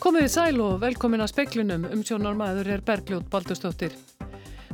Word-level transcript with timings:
Komið 0.00 0.22
í 0.24 0.28
sæl 0.32 0.60
og 0.64 0.78
velkomin 0.80 1.20
að 1.20 1.28
speklinum 1.34 1.82
um 1.92 2.00
sjónarmæður 2.00 2.70
er 2.72 2.82
Bergljót 2.86 3.26
Baldustóttir. 3.28 3.92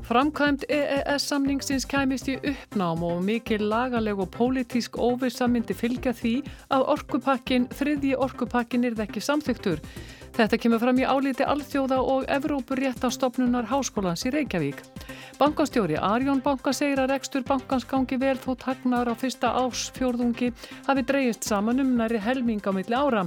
Framkvæmt 0.06 0.62
EES-samningsins 0.70 1.82
kæmist 1.90 2.28
í 2.30 2.36
uppnám 2.46 3.02
og 3.02 3.24
mikil 3.26 3.64
lagaleg 3.66 4.22
og 4.22 4.30
pólitísk 4.36 4.94
óvisa 4.94 5.48
myndi 5.50 5.74
fylgja 5.74 6.12
því 6.14 6.36
að 6.70 6.86
orkupakkin, 6.94 7.66
þriðji 7.74 8.14
orkupakkin 8.22 8.86
er 8.86 9.02
ekki 9.02 9.24
samþyktur. 9.26 9.82
Þetta 10.36 10.58
kemur 10.60 10.80
fram 10.82 10.98
í 11.00 11.04
álíti 11.08 11.44
Alþjóða 11.48 11.96
og 12.12 12.26
Evrópuréttastofnunar 12.28 13.70
Háskólans 13.70 14.26
í 14.28 14.32
Reykjavík. 14.34 14.82
Bankastjóri 15.40 15.96
Arjón 15.96 16.42
Banka 16.44 16.74
segir 16.76 17.00
að 17.00 17.14
rekstur 17.14 17.46
bankans 17.48 17.86
gangi 17.88 18.18
vel 18.20 18.34
þó 18.42 18.50
tagnar 18.60 19.08
á 19.08 19.16
fyrsta 19.16 19.54
ásfjórðungi 19.62 20.50
hafi 20.90 21.06
dreyist 21.08 21.48
saman 21.48 21.80
um 21.80 21.94
næri 21.96 22.20
helming 22.20 22.60
á 22.68 22.72
milli 22.76 22.92
ára. 22.92 23.24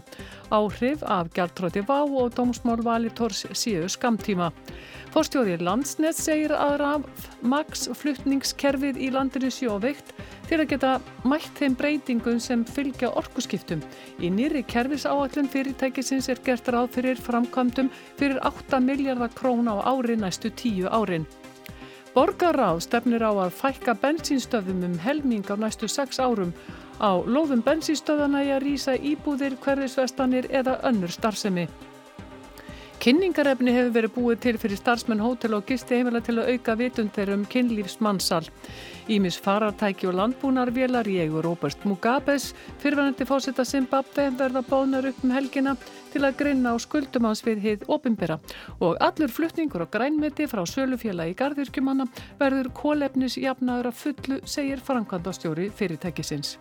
Áhrif 0.53 1.01
af 1.01 1.33
Gjaltróti 1.33 1.81
Vá 1.81 1.97
og 2.05 2.29
Dómsmál 2.37 2.85
Valitors 2.85 3.47
síu 3.57 3.89
skamtíma. 3.89 4.51
Fórstjóri 5.09 5.55
Landsnett 5.57 6.19
segir 6.21 6.51
að 6.53 6.75
rafmags 6.83 7.87
fluttningskerfið 7.97 8.99
í 9.01 9.07
landinu 9.09 9.49
sjóveikt 9.49 10.11
til 10.45 10.59
að 10.59 10.69
geta 10.69 10.91
mætt 11.25 11.57
þeim 11.57 11.77
breytingum 11.79 12.37
sem 12.43 12.61
fylgja 12.61 13.09
orkuskiptum. 13.17 13.81
Í 14.21 14.29
nýri 14.29 14.61
kerfisáallum 14.69 15.49
fyrirtækisins 15.49 16.29
er 16.29 16.43
gert 16.45 16.69
ráð 16.69 16.91
fyrir 16.99 17.17
framkvæmdum 17.25 17.89
fyrir 18.21 18.37
8 18.45 18.83
miljardar 18.85 19.33
króna 19.33 19.79
á 19.81 19.89
ári 19.97 20.13
næstu 20.13 20.53
10 20.53 20.93
árin. 20.93 21.25
Borgaráð 22.13 22.85
stefnir 22.85 23.25
á 23.25 23.33
að 23.33 23.57
fækka 23.57 23.97
bensinstöðum 23.97 24.85
um 24.91 24.97
helming 25.01 25.49
á 25.49 25.57
næstu 25.57 25.89
6 25.89 26.21
árum. 26.21 26.53
Á 27.01 27.17
lóðum 27.25 27.65
bensinstöðana 27.65 28.45
í 28.45 28.53
að 28.53 28.65
rýsa 28.67 28.93
íbúðir, 28.93 29.57
hverðisvestanir 29.57 30.51
eða 30.53 30.77
önnur 30.85 31.09
starfsemi. 31.09 31.65
Kynningarefni 32.99 33.71
hefur 33.71 33.93
verið 33.95 34.11
búið 34.11 34.39
til 34.43 34.51
fyrir 34.59 34.75
starfsmenn 34.75 35.21
hótel 35.23 35.53
og 35.55 35.63
gisti 35.69 35.95
heimila 35.95 36.19
til 36.19 36.33
að 36.41 36.49
auka 36.51 36.73
vitund 36.75 37.13
þeirra 37.15 37.37
um 37.37 37.45
kynlífsmannsal. 37.47 38.41
Ímis 39.15 39.37
farartæki 39.39 40.09
og 40.09 40.17
landbúnarvélar 40.17 41.07
í 41.07 41.15
eigu 41.23 41.39
Róbert 41.45 41.85
Mugabes, 41.87 42.49
fyrfanandi 42.83 43.23
fósita 43.29 43.63
Zimbabwe, 43.63 44.25
verða 44.41 44.65
bóðnar 44.67 45.07
upp 45.13 45.23
um 45.23 45.31
helgina 45.31 45.77
til 46.11 46.25
að 46.27 46.35
grinna 46.41 46.75
á 46.75 46.77
skuldum 46.83 47.29
hans 47.29 47.45
við 47.47 47.63
hið 47.63 47.87
opimbera. 47.87 48.35
Og 48.83 48.99
allur 48.99 49.31
fluttningur 49.31 49.85
og 49.87 49.93
grænmeti 49.95 50.49
frá 50.51 50.65
sölufjöla 50.67 51.29
í 51.31 51.37
gardirkjumanna 51.39 52.09
verður 52.41 52.73
kólefnisjafnaður 52.81 53.93
að 53.93 53.99
fullu, 54.03 54.41
segir 54.43 54.83
framkvæmdastjóri 54.83 55.71
fyrirtækisins. 55.71 56.57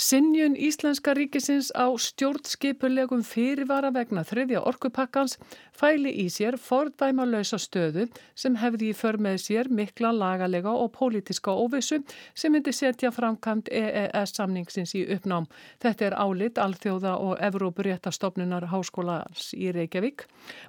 Sinjun 0.00 0.54
Íslenska 0.56 1.12
ríkisins 1.12 1.66
á 1.76 1.84
stjórnskipulegum 1.92 3.20
fyrirvara 3.20 3.90
vegna 3.92 4.22
þriðja 4.24 4.62
orkupakkans 4.70 5.34
fæli 5.80 6.12
í 6.22 6.26
sér 6.32 6.58
fordæma 6.60 7.24
lausa 7.28 7.58
stöðu 7.60 8.06
sem 8.38 8.58
hefði 8.60 8.90
í 8.90 8.96
för 8.96 9.18
með 9.22 9.38
sér 9.44 9.70
mikla 9.72 10.12
lagalega 10.12 10.72
og 10.76 10.92
pólitiska 10.96 11.54
óvissu 11.56 12.00
sem 12.34 12.52
myndi 12.52 12.74
setja 12.76 13.12
framkvæmt 13.14 13.70
EES-samningsins 13.80 14.94
í 14.98 15.06
uppnám. 15.16 15.48
Þetta 15.82 16.08
er 16.10 16.18
álit 16.20 16.60
Alþjóða 16.60 17.16
og 17.24 17.42
Evrópuréttastofnunar 17.48 18.68
Háskólas 18.72 19.50
í 19.56 19.72
Reykjavík. 19.74 20.26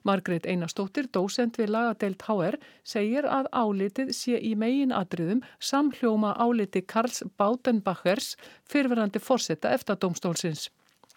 Margreit 0.07 0.47
Einarstóttir, 0.47 1.09
dósent 1.11 1.59
við 1.59 1.73
lagadeilt 1.75 2.25
HR, 2.27 2.59
segir 2.83 3.27
að 3.27 3.49
álitið 3.51 4.13
sé 4.15 4.39
í 4.39 4.55
megin 4.55 4.95
adriðum 4.95 5.43
samhljóma 5.59 6.35
áliti 6.39 6.83
Karls 6.85 7.23
Bátenbachers 7.37 8.35
fyrirverandi 8.69 9.19
fórsetta 9.19 9.73
eftir 9.75 9.99
domstólsins. 9.99 10.69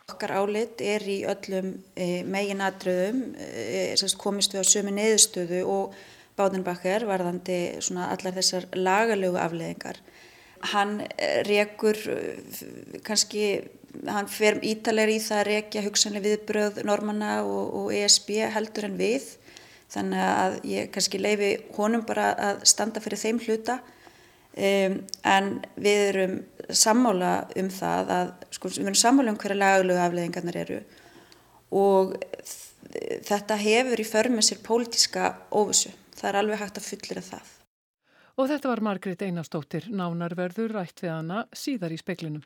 Okkar 0.04 0.34
álit 0.36 0.82
er 0.84 1.00
í 1.08 1.22
öllum 1.24 1.70
e, 1.96 2.20
megin 2.28 2.58
atriðum, 2.60 3.22
e, 3.40 3.94
komist 4.20 4.52
við 4.52 4.60
á 4.60 4.64
sömu 4.68 4.92
neðustöðu 4.92 5.62
og 5.64 5.94
Báðinbakker 6.36 7.06
varðandi 7.08 7.56
allar 8.02 8.34
þessar 8.36 8.66
lagalögu 8.76 9.38
afleðingar. 9.40 10.02
Hann 10.74 10.98
rekur 11.48 11.96
kannski, 13.06 13.46
hann 14.04 14.28
fer 14.28 14.58
ítalegri 14.60 15.16
í 15.16 15.24
það 15.24 15.40
að 15.40 15.48
rekja 15.48 15.86
hugsanlega 15.86 16.26
viðbröð 16.28 16.82
normanna 16.84 17.32
og, 17.46 17.64
og 17.80 17.96
ESB 17.96 18.42
heldur 18.58 18.90
en 18.90 19.00
við. 19.00 19.30
Þannig 19.94 20.26
að 20.26 20.58
ég 20.68 20.92
kannski 20.92 21.22
leifi 21.22 21.54
honum 21.78 22.04
bara 22.04 22.32
að 22.50 22.64
standa 22.68 23.00
fyrir 23.00 23.24
þeim 23.24 23.40
hluta 23.46 23.80
um, 24.56 24.98
en 25.34 25.50
við 25.76 26.02
erum 26.08 26.36
sammála 26.70 27.32
um 27.60 27.70
það 27.72 28.12
að 28.18 28.34
sko, 28.56 28.70
við 28.72 28.86
erum 28.86 29.00
sammála 29.02 29.34
um 29.34 29.40
hverja 29.40 29.60
laglegu 29.60 30.04
afleðingarnar 30.04 30.60
eru 30.64 30.82
og 31.74 32.14
þetta 33.26 33.58
hefur 33.58 34.00
í 34.00 34.06
förmið 34.06 34.48
sér 34.48 34.62
pólitíska 34.64 35.30
óvissu. 35.54 35.92
Það 36.14 36.30
er 36.30 36.40
alveg 36.40 36.62
hægt 36.62 36.80
að 36.80 36.88
fullira 36.88 37.24
það. 37.24 37.52
Og 38.34 38.50
þetta 38.50 38.70
var 38.70 38.82
Margrit 38.82 39.22
Einarstóttir, 39.22 39.86
nánarverður 39.94 40.74
rætt 40.74 41.02
við 41.04 41.12
hana 41.12 41.44
síðar 41.54 41.94
í 41.94 41.98
speklinum. 42.00 42.42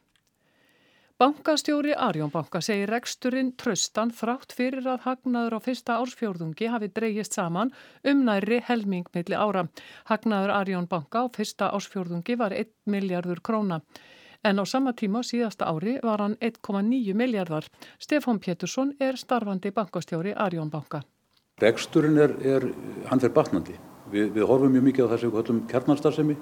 Bankastjóri 1.18 1.96
Arjónbanka 1.98 2.60
segir 2.62 2.92
reksturinn 2.92 3.48
tröstan 3.58 4.12
frátt 4.14 4.52
fyrir 4.54 4.84
að 4.86 5.00
hagnaður 5.02 5.56
á 5.58 5.60
fyrsta 5.64 5.96
ársfjórðungi 5.98 6.68
hafi 6.70 6.88
dreyjist 6.94 7.34
saman 7.34 7.72
um 8.06 8.20
næri 8.28 8.60
helming 8.68 9.08
milli 9.16 9.34
ára. 9.34 9.64
Hagnaður 10.06 10.52
Arjónbanka 10.54 11.24
á 11.26 11.26
fyrsta 11.34 11.72
ársfjórðungi 11.74 12.36
var 12.38 12.54
1 12.54 12.70
miljardur 12.86 13.42
króna. 13.42 13.80
En 14.46 14.62
á 14.62 14.64
sama 14.64 14.92
tíma 14.94 15.24
síðasta 15.26 15.66
ári 15.66 15.96
var 16.06 16.22
hann 16.22 16.38
1,9 16.38 17.18
miljardar. 17.18 17.66
Stefán 17.98 18.38
Pétursson 18.38 18.94
er 19.00 19.18
starfandi 19.18 19.74
bankastjóri 19.74 20.36
Arjónbanka. 20.38 21.02
Reksturinn 21.58 22.22
er, 22.22 22.38
er 22.46 22.70
hann 23.10 23.18
fyrir 23.18 23.34
batnandi. 23.34 23.74
Vi, 24.06 24.28
við 24.30 24.46
horfum 24.46 24.70
mjög 24.70 24.86
mikið 24.92 25.10
á 25.10 25.12
þessu 25.16 25.66
kjarnarstarfsemi 25.66 26.38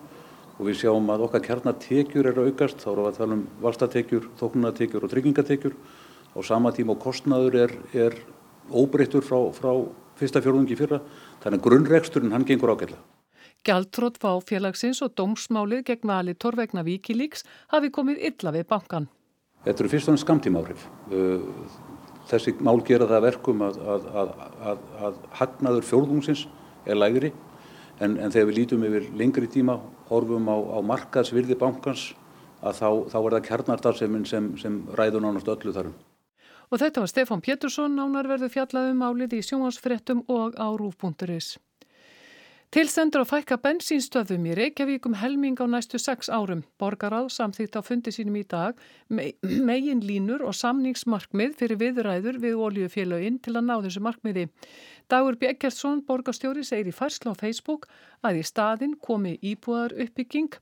og 0.56 0.68
við 0.68 0.78
sjáum 0.80 1.10
að 1.12 1.26
okkar 1.26 1.44
kjarnatekjur 1.44 2.30
er 2.30 2.40
aukast, 2.40 2.80
þá 2.80 2.88
erum 2.92 3.04
við 3.04 3.10
að 3.10 3.18
tala 3.20 3.36
um 3.36 3.44
valstatekjur, 3.64 4.28
þóknunatekjur 4.40 5.04
og 5.04 5.12
tryggingatekjur 5.12 5.74
á 5.76 6.38
sama 6.44 6.72
tíma 6.72 6.94
og 6.96 7.02
kostnaður 7.04 7.58
er, 7.66 7.74
er 7.92 8.16
óbreyttur 8.72 9.24
frá, 9.24 9.38
frá 9.56 9.72
fyrsta 10.16 10.40
fjörðungi 10.44 10.78
fyrra, 10.78 11.02
þannig 11.42 11.60
að 11.60 11.66
grunnreksturinn 11.68 12.32
hann 12.32 12.46
gengur 12.48 12.72
ágætla. 12.72 12.98
Gjaldtrótt 13.66 14.20
fá 14.22 14.30
félagsins 14.46 15.02
og 15.02 15.12
dómsmálið 15.18 15.82
gegn 15.90 16.08
vali 16.08 16.36
torvegna 16.38 16.84
Víkilíks 16.86 17.44
hafi 17.72 17.90
komið 17.92 18.22
illa 18.30 18.52
við 18.54 18.68
bankan. 18.70 19.08
Þetta 19.66 19.82
eru 19.82 19.90
fyrst 19.90 20.08
og 20.08 20.14
ennst 20.14 20.24
skamtíma 20.24 20.62
áhrif. 20.62 20.86
Þessi 22.30 22.54
mál 22.62 22.78
gera 22.86 23.08
það 23.10 23.24
verkum 23.26 23.64
að, 23.66 23.80
að, 23.82 24.06
að, 24.22 24.84
að 25.08 25.18
hagnaður 25.40 25.88
fjörðungsins 25.88 26.46
er 26.86 26.98
lægri 26.98 27.32
en, 27.98 28.16
en 28.16 28.30
þegar 28.30 28.48
við 28.50 28.58
lítum 28.60 28.86
yfir 28.86 29.08
lengri 29.18 29.50
tíma 29.50 29.80
horfum 30.10 30.50
á, 30.50 30.56
á 30.56 30.78
markaðsvirði 30.86 31.58
bankans 31.60 32.10
að 32.62 32.80
þá, 32.80 32.88
þá 33.12 33.18
er 33.20 33.36
það 33.36 33.46
kjarnartarfsemin 33.50 34.26
sem, 34.28 34.50
sem 34.60 34.80
ræður 34.98 35.26
nánast 35.26 35.50
öllu 35.52 35.74
þarum. 35.76 35.96
Og 36.66 36.82
þetta 36.82 37.02
var 37.02 37.12
Stefán 37.12 37.44
Pétursson, 37.46 37.94
nánarverðu 37.94 38.50
fjallaðum 38.50 39.04
álið 39.06 39.38
í 39.38 39.44
sjónvarsfrettum 39.46 40.24
og 40.32 40.58
á 40.58 40.66
rúf.is. 40.74 41.54
Tilsendur 42.74 43.22
að 43.22 43.28
fækka 43.30 43.56
bensínstöðum 43.62 44.48
í 44.50 44.54
Reykjavíkum 44.58 45.14
helming 45.20 45.54
á 45.62 45.70
næstu 45.70 46.00
sex 46.02 46.26
árum. 46.26 46.64
Borgaráð 46.82 47.28
samþýtt 47.30 47.78
á 47.78 47.80
fundi 47.86 48.10
sínum 48.10 48.40
í 48.40 48.42
dag 48.42 48.74
megin 49.70 50.02
línur 50.02 50.42
og 50.42 50.56
samningsmarkmið 50.58 51.54
fyrir 51.60 51.78
viðræður 51.80 52.40
við 52.42 52.58
oljufélaginn 52.66 53.38
til 53.38 53.54
að 53.54 53.68
ná 53.68 53.76
þessu 53.86 54.02
markmiði. 54.02 54.48
Dagur 55.06 55.38
Bjekkertsson, 55.38 56.02
borgastjóri, 56.08 56.66
segir 56.66 56.90
í 56.90 56.96
færslu 56.96 57.30
á 57.30 57.38
Facebook 57.38 57.86
að 58.24 58.40
í 58.40 58.44
staðin 58.46 58.94
komi 59.02 59.36
íbúðar 59.42 59.94
uppbygging, 60.04 60.56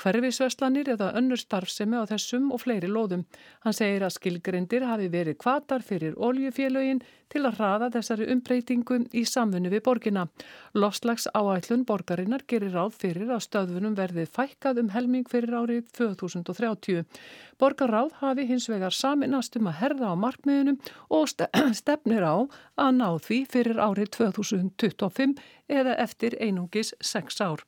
hverfisveslanir 0.00 0.92
eða 0.94 1.12
önnur 1.18 1.40
starfsemi 1.40 1.98
á 2.00 2.04
þessum 2.08 2.50
og 2.54 2.62
fleiri 2.62 2.88
lóðum. 2.88 3.26
Hann 3.64 3.76
segir 3.76 4.06
að 4.06 4.16
skilgrindir 4.16 4.86
hafi 4.88 5.10
verið 5.12 5.38
kvatar 5.42 5.84
fyrir 5.84 6.16
oljufélagin 6.16 7.02
til 7.30 7.44
að 7.46 7.60
hraða 7.60 7.90
þessari 7.94 8.26
umbreytingu 8.32 8.98
í 9.14 9.22
samfunnu 9.28 9.70
við 9.70 9.84
borgina. 9.86 10.26
Lofslags 10.74 11.28
áætlun 11.36 11.84
borgarinnar 11.86 12.42
gerir 12.50 12.74
ráð 12.74 12.96
fyrir 13.02 13.30
að 13.30 13.44
stöðfunum 13.46 13.94
verðið 13.98 14.32
fækkað 14.34 14.82
um 14.82 14.90
helming 14.94 15.28
fyrir 15.30 15.54
árið 15.60 15.84
2030. 15.98 17.04
Borgaráð 17.60 18.14
hafi 18.22 18.46
hins 18.48 18.66
vegar 18.72 18.94
saminast 18.96 19.56
um 19.60 19.68
að 19.68 19.78
herða 19.82 20.10
á 20.10 20.14
markmiðunum 20.16 20.80
og 21.12 21.28
stefnir 21.80 22.24
á 22.24 22.36
að 22.80 22.92
ná 22.96 23.08
því 23.20 23.40
fyrir 23.52 23.78
árið 23.78 24.14
2025 24.16 25.36
eða 25.70 25.96
eftir 26.02 26.36
einungis 26.42 26.94
6 27.00 27.44
ár. 27.46 27.66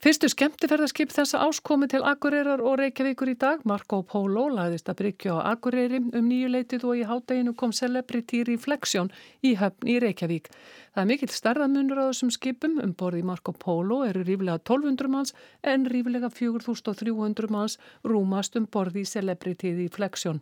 Fyrstu 0.00 0.30
skemmtiferðarskip 0.32 1.10
þessa 1.12 1.42
áskomi 1.44 1.84
til 1.92 1.98
Akureyrar 2.08 2.62
og 2.64 2.78
Reykjavíkur 2.80 3.28
í 3.28 3.34
dag, 3.36 3.66
Marco 3.68 3.98
Polo, 4.00 4.46
lagðist 4.48 4.86
að 4.88 4.96
bryggja 5.02 5.34
á 5.36 5.50
Akureyri 5.50 5.98
um 6.00 6.24
nýju 6.24 6.48
leitið 6.54 6.86
og 6.88 6.96
í 6.96 7.02
hádeginu 7.04 7.52
kom 7.52 7.74
Celebrity 7.76 8.40
Reflection 8.48 9.10
í 9.44 9.52
höfn 9.60 9.90
í 9.92 9.98
Reykjavík. 10.00 10.48
Það 10.94 11.02
er 11.02 11.10
mikill 11.10 11.28
starðamunur 11.34 12.00
á 12.00 12.04
þessum 12.06 12.32
skipum, 12.32 12.78
um 12.80 12.94
borði 12.96 13.20
Marco 13.28 13.52
Polo 13.52 14.00
eru 14.06 14.24
ríflega 14.24 14.56
1200 14.62 15.12
manns 15.12 15.34
en 15.60 15.84
ríflega 15.92 16.32
4300 16.32 17.52
manns 17.52 17.76
rúmast 18.00 18.56
um 18.56 18.64
borði 18.72 19.04
Celebrity 19.04 19.74
Reflection. 19.82 20.40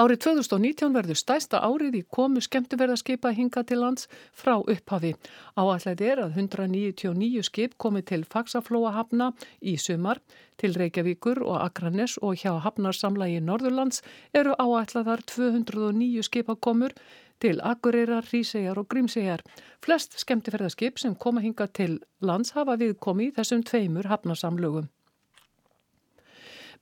Árið 0.00 0.20
2019 0.26 0.94
verður 0.96 1.18
stæsta 1.20 1.60
árið 1.64 1.98
í 2.00 2.02
komu 2.16 2.42
skemmtiverðarskipa 2.44 3.32
hinga 3.36 3.64
til 3.68 3.80
lands 3.82 4.08
frá 4.32 4.54
upphafi. 4.58 5.14
Áallæði 5.56 6.08
er 6.12 6.22
að 6.26 6.38
199 6.42 7.42
skip 7.48 7.76
komi 7.78 8.02
til 8.02 8.24
Faxaflóa 8.24 8.94
hafna 8.96 9.32
í 9.60 9.76
sumar, 9.78 10.20
til 10.60 10.76
Reykjavíkur 10.78 11.42
og 11.42 11.58
Akranes 11.64 12.18
og 12.22 12.38
hjá 12.42 12.54
hafnarsamlagi 12.62 13.42
Norðurlands 13.42 14.02
eru 14.34 14.54
áallæðar 14.58 15.24
209 15.26 16.22
skipakomur 16.28 16.94
til 17.42 17.58
Akureyrar, 17.62 18.28
Rísegjar 18.30 18.78
og 18.78 18.86
Grímsegjar. 18.92 19.42
Flest 19.82 20.14
skemmtiverðarskip 20.22 21.00
sem 21.02 21.16
koma 21.18 21.42
hinga 21.42 21.66
til 21.66 21.98
lands 22.22 22.54
hafa 22.54 22.78
viðkomi 22.78 23.32
þessum 23.34 23.64
tveimur 23.66 24.06
hafnarsamlögum. 24.12 24.90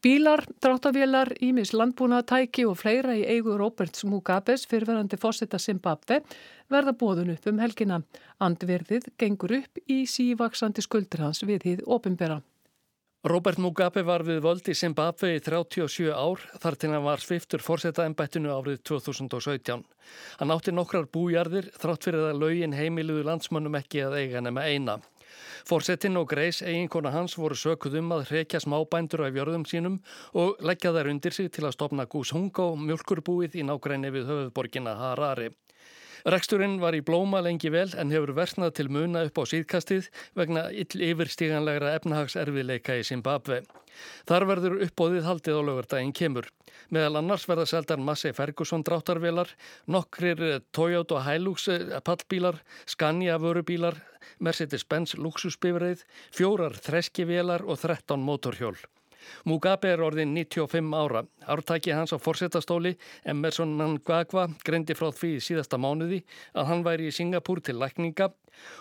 Bílar, 0.00 0.46
dráttavélar, 0.64 1.28
Ímis 1.44 1.74
landbúnaðatæki 1.76 2.62
og 2.64 2.78
fleira 2.80 3.12
í 3.12 3.20
eigu 3.28 3.58
Roberts 3.60 4.06
Mugabes 4.08 4.62
fyrirverandi 4.70 5.18
fósita 5.20 5.58
Zimbabwe 5.60 6.22
verða 6.72 6.94
bóðun 6.96 7.34
upp 7.34 7.48
um 7.50 7.60
helgina. 7.60 7.98
Andverðið 8.40 9.10
gengur 9.20 9.58
upp 9.58 9.82
í 9.92 9.98
sívaksandi 10.08 10.80
skuldur 10.86 11.26
hans 11.26 11.44
við 11.44 11.68
hið 11.68 11.84
opimbera. 11.84 12.38
Robert 13.28 13.60
Mugabe 13.60 14.00
var 14.00 14.24
við 14.24 14.40
völd 14.40 14.72
í 14.72 14.78
Zimbabwe 14.80 15.34
í 15.34 15.44
37 15.44 16.08
ár 16.08 16.48
þar 16.62 16.80
til 16.80 16.88
hann 16.94 17.04
var 17.04 17.20
sviftur 17.20 17.60
fórseta 17.60 18.08
ennbættinu 18.08 18.48
árið 18.56 18.80
2017. 18.88 19.84
Hann 20.40 20.56
átti 20.56 20.72
nokkrar 20.72 21.12
bújarðir 21.12 21.68
þrátt 21.76 22.08
fyrir 22.08 22.30
að 22.30 22.40
laugin 22.40 22.78
heimiluðu 22.78 23.28
landsmönnum 23.28 23.76
ekki 23.76 24.06
að 24.06 24.22
eiga 24.22 24.40
nema 24.40 24.64
eina. 24.64 24.96
Forsettinn 25.68 26.18
og 26.20 26.28
Greis, 26.30 26.60
eiginkona 26.62 27.12
hans, 27.14 27.36
voru 27.38 27.56
sökuð 27.58 27.98
um 28.00 28.12
að 28.16 28.26
hrekja 28.30 28.60
smábændur 28.64 29.24
af 29.26 29.38
jörðum 29.38 29.66
sínum 29.68 29.98
og 30.34 30.60
leggja 30.64 30.94
þær 30.96 31.10
undir 31.14 31.36
sig 31.36 31.50
til 31.54 31.66
að 31.66 31.76
stopna 31.78 32.06
Gús 32.10 32.34
Hungo, 32.36 32.72
mjölkurbúið 32.76 33.58
í 33.60 33.66
nágræni 33.66 34.12
við 34.14 34.30
höfuðborgina 34.30 34.96
Harari. 35.00 35.50
Reksturinn 36.28 36.76
var 36.82 36.92
í 36.92 37.00
blóma 37.00 37.40
lengi 37.40 37.70
vel 37.72 37.88
en 37.96 38.10
hefur 38.12 38.34
versnað 38.36 38.74
til 38.76 38.90
muna 38.92 39.22
upp 39.24 39.40
á 39.40 39.44
síðkastið 39.48 40.10
vegna 40.36 40.66
ill 40.68 41.04
yfirstíganlegra 41.06 41.94
efnahagserfiðleika 41.96 42.98
í 43.00 43.06
Zimbabwe. 43.08 43.62
Þar 44.28 44.46
verður 44.50 44.82
uppbóðið 44.84 45.28
haldið 45.28 45.56
á 45.56 45.62
lögurdaginn 45.64 46.12
kemur. 46.16 46.50
Meðal 46.90 47.20
annars 47.20 47.46
verða 47.46 47.66
seldar 47.70 48.00
Massey 48.02 48.34
Ferguson 48.34 48.82
dráttarvelar, 48.86 49.50
nokkrir 49.86 50.62
Toyota 50.74 51.20
Hilux 51.22 51.68
pallbílar, 52.06 52.58
Scania 52.86 53.38
vörubílar, 53.38 54.00
Mercedes-Benz 54.42 55.14
luxusbifreið, 55.14 56.02
fjórar 56.34 56.74
þreskivélar 56.82 57.62
og 57.62 57.78
13 57.78 58.18
motorhjól. 58.18 58.74
Mugabe 59.44 59.92
er 59.92 60.02
orðin 60.02 60.32
95 60.34 60.96
ára. 60.96 61.22
Ártæki 61.46 61.92
hans 61.94 62.14
á 62.16 62.18
forsetastóli, 62.18 62.96
Emerson 63.24 63.76
Mnangagwa, 63.76 64.48
greindi 64.64 64.96
frá 64.96 65.10
því 65.14 65.36
síðasta 65.44 65.78
mánuði 65.78 66.22
að 66.56 66.70
hann 66.72 66.84
væri 66.86 67.10
í 67.10 67.14
Singapúr 67.14 67.62
til 67.64 67.78
lækninga 67.80 68.30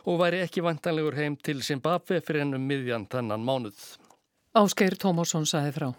og 0.05 0.21
væri 0.23 0.43
ekki 0.45 0.63
vantanlegur 0.65 1.19
heim 1.19 1.37
til 1.37 1.61
Zimbabwe 1.61 2.23
fyrir 2.25 2.47
ennum 2.47 2.65
miðjan 2.65 3.09
þennan 3.11 3.43
mánuð. 3.45 3.79
Ásgeir 4.57 4.97
Tómásson 4.97 5.45
saði 5.45 5.75
frá. 5.75 5.91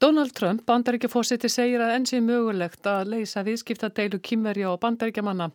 Donald 0.00 0.32
Trump, 0.34 0.64
bandaríkjafósiti, 0.66 1.48
segir 1.48 1.82
að 1.84 1.92
enn 1.94 2.06
sé 2.08 2.18
mögulegt 2.20 2.86
að 2.90 3.12
leysa 3.12 3.44
viðskiptadeilu 3.46 4.18
kýmverja 4.18 4.72
og 4.72 4.80
bandaríkjamanna. 4.82 5.50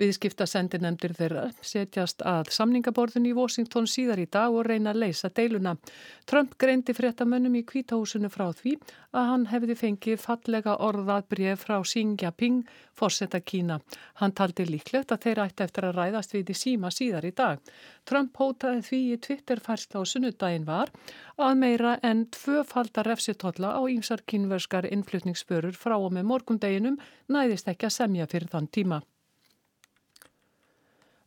Viðskipta 0.00 0.46
sendinemdir 0.48 1.12
þeirra 1.18 1.44
setjast 1.60 2.24
að 2.24 2.48
samningaborðun 2.56 3.28
í 3.28 3.34
Washington 3.36 3.84
síðar 3.90 4.22
í 4.22 4.26
dag 4.32 4.54
og 4.54 4.64
reyna 4.66 4.94
að 4.94 5.02
leysa 5.04 5.28
deiluna. 5.28 5.76
Trump 6.24 6.56
greindi 6.58 6.94
fréttamönnum 6.96 7.58
í 7.60 7.64
kvítahúsinu 7.68 8.30
frá 8.32 8.48
því 8.56 8.78
að 9.12 9.28
hann 9.28 9.44
hefði 9.52 9.76
fengið 9.76 10.22
fallega 10.22 10.78
orðað 10.80 11.28
bref 11.34 11.66
frá 11.66 11.76
Xi 11.84 12.06
Jinping, 12.16 12.62
fórsetta 12.96 13.42
Kína. 13.44 13.78
Hann 14.22 14.32
taldi 14.32 14.64
líklegt 14.66 15.12
að 15.12 15.26
þeirra 15.26 15.48
ætti 15.50 15.66
eftir 15.66 15.90
að 15.90 15.98
ræðast 16.00 16.32
við 16.32 16.54
í 16.54 16.56
síma 16.56 16.90
síðar 16.90 17.28
í 17.28 17.34
dag. 17.36 17.60
Trump 18.08 18.36
hótaði 18.40 18.82
því 18.88 19.00
í 19.12 19.20
Twitter-færsla 19.26 20.02
á 20.02 20.04
sunnudaginn 20.10 20.66
var 20.66 20.90
að 21.38 21.60
meira 21.62 21.94
en 22.02 22.26
tvöfaldar 22.34 23.08
refsitotla 23.12 23.72
á 23.78 23.80
ímsar 23.94 24.24
kynverskar 24.26 24.88
innflutningsspörur 24.90 25.78
frá 25.78 25.96
og 25.98 26.10
með 26.16 26.28
morgundeginum 26.32 26.98
næðist 27.30 27.70
ekki 27.72 27.88
að 27.88 27.96
semja 28.00 28.28
fyrir 28.34 28.50
þann 28.52 28.70
tíma. 28.78 29.02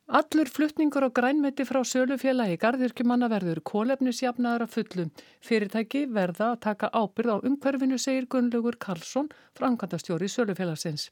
Allur 0.05 0.45
flutningur 0.53 1.07
á 1.07 1.09
grænmeti 1.09 1.65
frá 1.65 1.79
sölufélagi 1.81 2.59
gardirkjumanna 2.61 3.25
verður 3.31 3.63
kólefnisjafnaðar 3.65 4.67
að 4.67 4.73
fullu. 4.75 5.05
Fyrirtæki 5.41 6.03
verða 6.05 6.51
að 6.51 6.59
taka 6.67 6.91
ábyrð 6.93 7.33
á 7.33 7.37
umhverfinu, 7.49 7.97
segir 7.97 8.27
Gunnlaugur 8.29 8.77
Karlsson, 8.77 9.31
framkvæmdastjóri 9.57 10.29
sölufélagsins. 10.29 11.09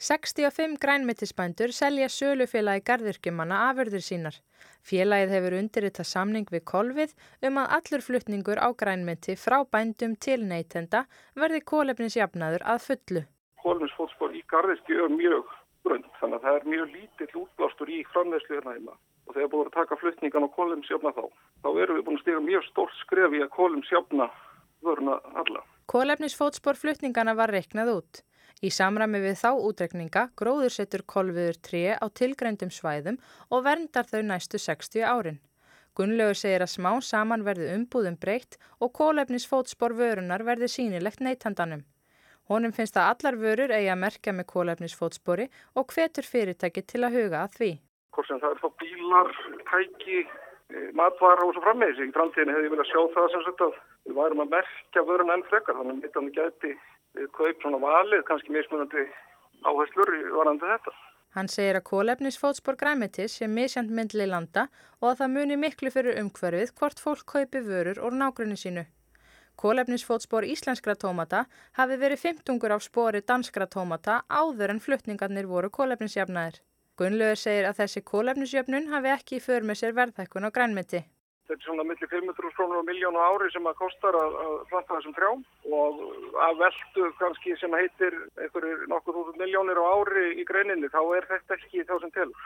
65 0.00 0.78
grænmetisbændur 0.78 1.72
selja 1.74 2.06
sölufélagi 2.06 2.84
gardirkjumanna 2.86 3.56
afurður 3.68 4.02
sínar. 4.08 4.36
Félagið 4.86 5.32
hefur 5.34 5.56
undirritað 5.58 6.06
samning 6.06 6.46
við 6.54 6.62
kolvið 6.70 7.14
um 7.48 7.58
að 7.58 7.72
allur 7.78 8.04
flutningur 8.06 8.62
á 8.62 8.68
grænmeti 8.82 9.34
frá 9.34 9.58
bændum 9.66 10.14
til 10.14 10.44
neytenda 10.46 11.00
verði 11.34 11.60
kólefnisjafnaður 11.72 12.62
að 12.74 12.84
fullu. 12.86 13.22
Kólefnisfótspor 13.64 14.38
í 14.38 14.44
gardirkju 14.46 15.02
er 15.08 15.16
mjög 15.16 15.50
grönd, 15.82 16.06
þannig 16.20 16.38
að 16.38 16.46
það 16.46 16.60
er 16.60 16.70
mjög 16.74 16.94
lítill 16.94 17.42
útblástur 17.42 17.90
í 17.90 17.98
framlegslu 18.12 18.54
hérna 18.54 18.76
heima 18.78 18.94
og 19.26 19.34
þegar 19.34 19.52
búið 19.56 19.66
að 19.66 19.76
taka 19.80 19.98
flutningan 19.98 20.46
og 20.46 20.54
kólefnisjafna 20.54 21.14
þá, 21.18 21.24
þá 21.66 21.68
erum 21.74 21.98
við 21.98 22.06
búin 22.06 22.20
að 22.20 22.22
stiga 22.22 22.46
mjög 22.46 22.70
stórt 22.70 22.96
skref 23.02 23.34
í 23.34 23.42
að 23.42 23.52
kólefnisjafna 23.58 24.30
vöruna 24.86 25.18
alla. 25.34 25.66
Kólefnisfótspor 25.90 26.78
flutningana 26.78 27.34
var 27.34 27.50
reiknað 27.50 27.94
út. 27.98 28.22
Í 28.58 28.72
samræmi 28.74 29.20
við 29.22 29.36
þá 29.38 29.50
útrekninga 29.68 30.22
gróðursettur 30.40 31.04
kolviður 31.06 31.58
3 31.68 31.82
á 32.02 32.06
tilgreindum 32.10 32.72
svæðum 32.74 33.20
og 33.54 33.62
verndar 33.62 34.08
þau 34.08 34.24
næstu 34.26 34.58
60 34.58 35.04
árin. 35.06 35.38
Gunnlaugur 35.94 36.38
segir 36.38 36.64
að 36.64 36.72
smá 36.72 36.90
saman 37.02 37.44
verði 37.46 37.68
umbúðum 37.76 38.18
breytt 38.18 38.58
og 38.82 38.90
kólefnisfótspor 38.98 39.94
vörunar 39.98 40.42
verði 40.46 40.70
sínilegt 40.74 41.22
neytandanum. 41.22 41.84
Honum 42.50 42.74
finnst 42.74 42.98
að 42.98 43.12
allar 43.12 43.38
vörur 43.38 43.76
eigi 43.76 43.92
að 43.94 44.02
merkja 44.02 44.34
með 44.34 44.50
kólefnisfótspori 44.50 45.48
og 45.78 45.94
hvetur 45.94 46.26
fyrirtæki 46.26 46.82
til 46.82 47.04
að 47.06 47.18
huga 47.18 47.44
að 47.44 47.56
því. 47.60 47.72
Hvort 48.14 48.30
sem 48.30 48.42
það 48.42 48.54
er 48.56 48.62
þá 48.62 48.68
bílar, 48.82 49.34
tæki, 49.70 50.20
eh, 50.74 50.90
matvara 50.98 51.46
og 51.46 51.54
svo 51.54 51.62
frammeðis. 51.62 52.02
Í 52.02 52.14
framtíðinu 52.16 52.54
hefði 52.56 52.66
ég 52.66 52.74
viljað 52.74 52.90
sjá 52.90 53.02
það 53.14 53.32
sem 53.34 53.42
sagt 53.46 53.66
að 53.68 53.74
við 54.08 54.14
værum 54.18 54.46
að 54.46 54.54
merkja 54.56 55.08
vöruna 55.10 55.34
enn 55.38 55.50
frekar 55.50 55.78
þannig 55.78 56.10
að 56.10 56.32
geti 56.38 56.78
kaup 57.36 57.62
svona 57.62 57.80
valið, 57.82 58.24
kannski 58.28 58.52
mismunandi 58.54 59.04
áherslur 59.66 60.12
varandi 60.36 60.66
þetta. 60.72 60.94
Hann 61.36 61.50
segir 61.52 61.76
að 61.76 61.88
kólefnisfótspor 61.90 62.78
græmitis 62.80 63.34
sé 63.38 63.48
misjant 63.52 63.90
myndli 63.94 64.26
landa 64.26 64.68
og 65.00 65.10
að 65.10 65.18
það 65.20 65.34
muni 65.34 65.58
miklu 65.60 65.90
fyrir 65.92 66.20
umhverfið 66.22 66.72
hvort 66.78 67.02
fólk 67.02 67.26
kaupi 67.34 67.60
vörur 67.66 68.00
úr 68.06 68.16
nágrunni 68.16 68.56
sínu. 68.56 68.86
Kólefnisfótspor 69.58 70.46
íslenskra 70.46 70.94
tómata 70.94 71.44
hafi 71.78 71.98
verið 71.98 72.24
15 72.24 72.72
af 72.72 72.82
spori 72.86 73.20
danskra 73.20 73.66
tómata 73.66 74.22
áður 74.30 74.74
en 74.76 74.80
flutningarnir 74.80 75.50
voru 75.50 75.70
kólefnisjafnaðir. 75.70 76.60
Gunnlaugur 76.98 77.38
segir 77.38 77.66
að 77.68 77.82
þessi 77.82 78.04
kólefnisjöfnun 78.06 78.88
hafi 78.94 79.14
ekki 79.14 79.38
í 79.38 79.42
för 79.42 79.66
með 79.66 79.82
sér 79.82 79.96
verðhækkun 79.98 80.48
á 80.48 80.50
grænmiti. 80.54 81.04
Þetta 81.48 81.62
er 81.62 81.64
svona 81.64 81.84
millir 81.88 82.08
500 82.12 82.50
krónur 82.58 82.82
og 82.82 82.84
miljónu 82.84 83.20
ári 83.24 83.46
sem 83.54 83.64
að 83.64 83.78
kostar 83.78 84.16
að, 84.20 84.34
að 84.44 84.56
planta 84.68 84.98
þessum 84.98 85.14
trjám 85.16 85.44
og 85.78 86.02
að 86.44 86.58
veldu 86.60 87.06
kannski 87.16 87.54
sem 87.56 87.76
heitir 87.78 88.18
einhverju 88.36 88.90
nokkur 88.92 89.16
húsund 89.16 89.40
miljónir 89.40 89.80
á 89.80 89.84
ári 89.88 90.26
í 90.42 90.44
greininni 90.44 90.92
þá 90.92 91.00
er 91.16 91.30
þetta 91.30 91.56
ekki 91.56 91.86
þá 91.88 91.94
sem 92.02 92.12
telur. 92.18 92.44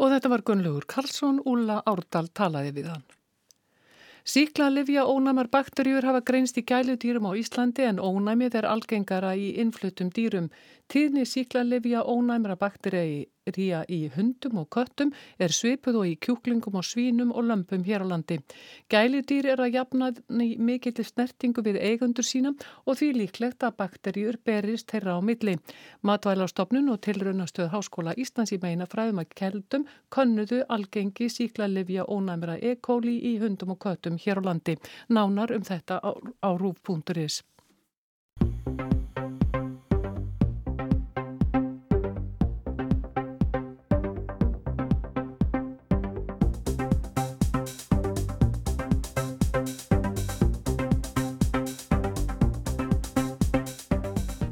Og 0.00 0.14
þetta 0.14 0.32
var 0.32 0.46
Gunnlaugur 0.48 0.88
Karlsson, 0.88 1.42
Úla 1.44 1.82
Árdal 1.84 2.32
talaði 2.32 2.72
við 2.80 2.90
hann. 2.94 3.04
Síkla 4.28 4.70
livja 4.72 5.04
ónæmar 5.04 5.48
bakterjur 5.52 6.04
hafa 6.04 6.24
greinst 6.24 6.58
í 6.60 6.64
gæludýrum 6.64 7.28
á 7.28 7.32
Íslandi 7.36 7.84
en 7.88 8.00
ónæmið 8.00 8.58
er 8.60 8.66
algengara 8.68 9.30
í 9.36 9.54
innflutum 9.60 10.08
dýrum. 10.16 10.50
Tíðni 10.88 11.28
síkla 11.28 11.62
livja 11.64 12.02
ónæmra 12.04 12.56
bakterja 12.56 13.04
í 13.04 13.18
baktería 13.48 13.84
í 13.88 14.08
hundum 14.12 14.58
og 14.60 14.68
köttum 14.70 15.12
er 15.38 15.48
svipuð 15.48 15.96
og 16.02 16.06
í 16.06 16.16
kjúklingum 16.20 16.76
og 16.76 16.84
svínum 16.84 17.32
og 17.32 17.44
lömpum 17.48 17.84
hér 17.84 18.04
á 18.04 18.06
landi. 18.06 18.38
Gælidýr 18.90 19.52
er 19.52 19.60
að 19.60 19.74
jafna 19.74 20.12
mikill 20.28 21.04
snertingu 21.04 21.62
við 21.62 21.80
eigundur 21.80 22.24
sína 22.24 22.52
og 22.86 22.98
því 22.98 23.12
líklegt 23.16 23.64
að 23.64 23.76
bakteríur 23.78 24.38
berist 24.44 24.90
þeirra 24.90 25.16
á 25.16 25.20
milli. 25.20 25.56
Matvælastofnun 26.02 26.92
og 26.92 27.00
tilraunastöð 27.00 27.72
Háskóla 27.72 28.14
Íslands 28.16 28.52
í 28.52 28.60
meina 28.60 28.86
fræðum 28.86 29.22
að 29.22 29.32
keldum 29.34 29.86
könnuðu 30.10 30.64
algengi 30.68 31.28
síklarlifja 31.28 32.04
ónæmra 32.04 32.58
E. 32.60 32.76
coli 32.76 33.18
í 33.32 33.38
hundum 33.40 33.72
og 33.76 33.80
köttum 33.80 34.18
hér 34.18 34.42
á 34.44 34.52
landi. 34.52 34.76
Nánar 35.08 35.54
um 35.56 35.64
þetta 35.64 36.00
á, 36.04 36.10
á 36.44 36.50
rúf.is. 36.52 37.42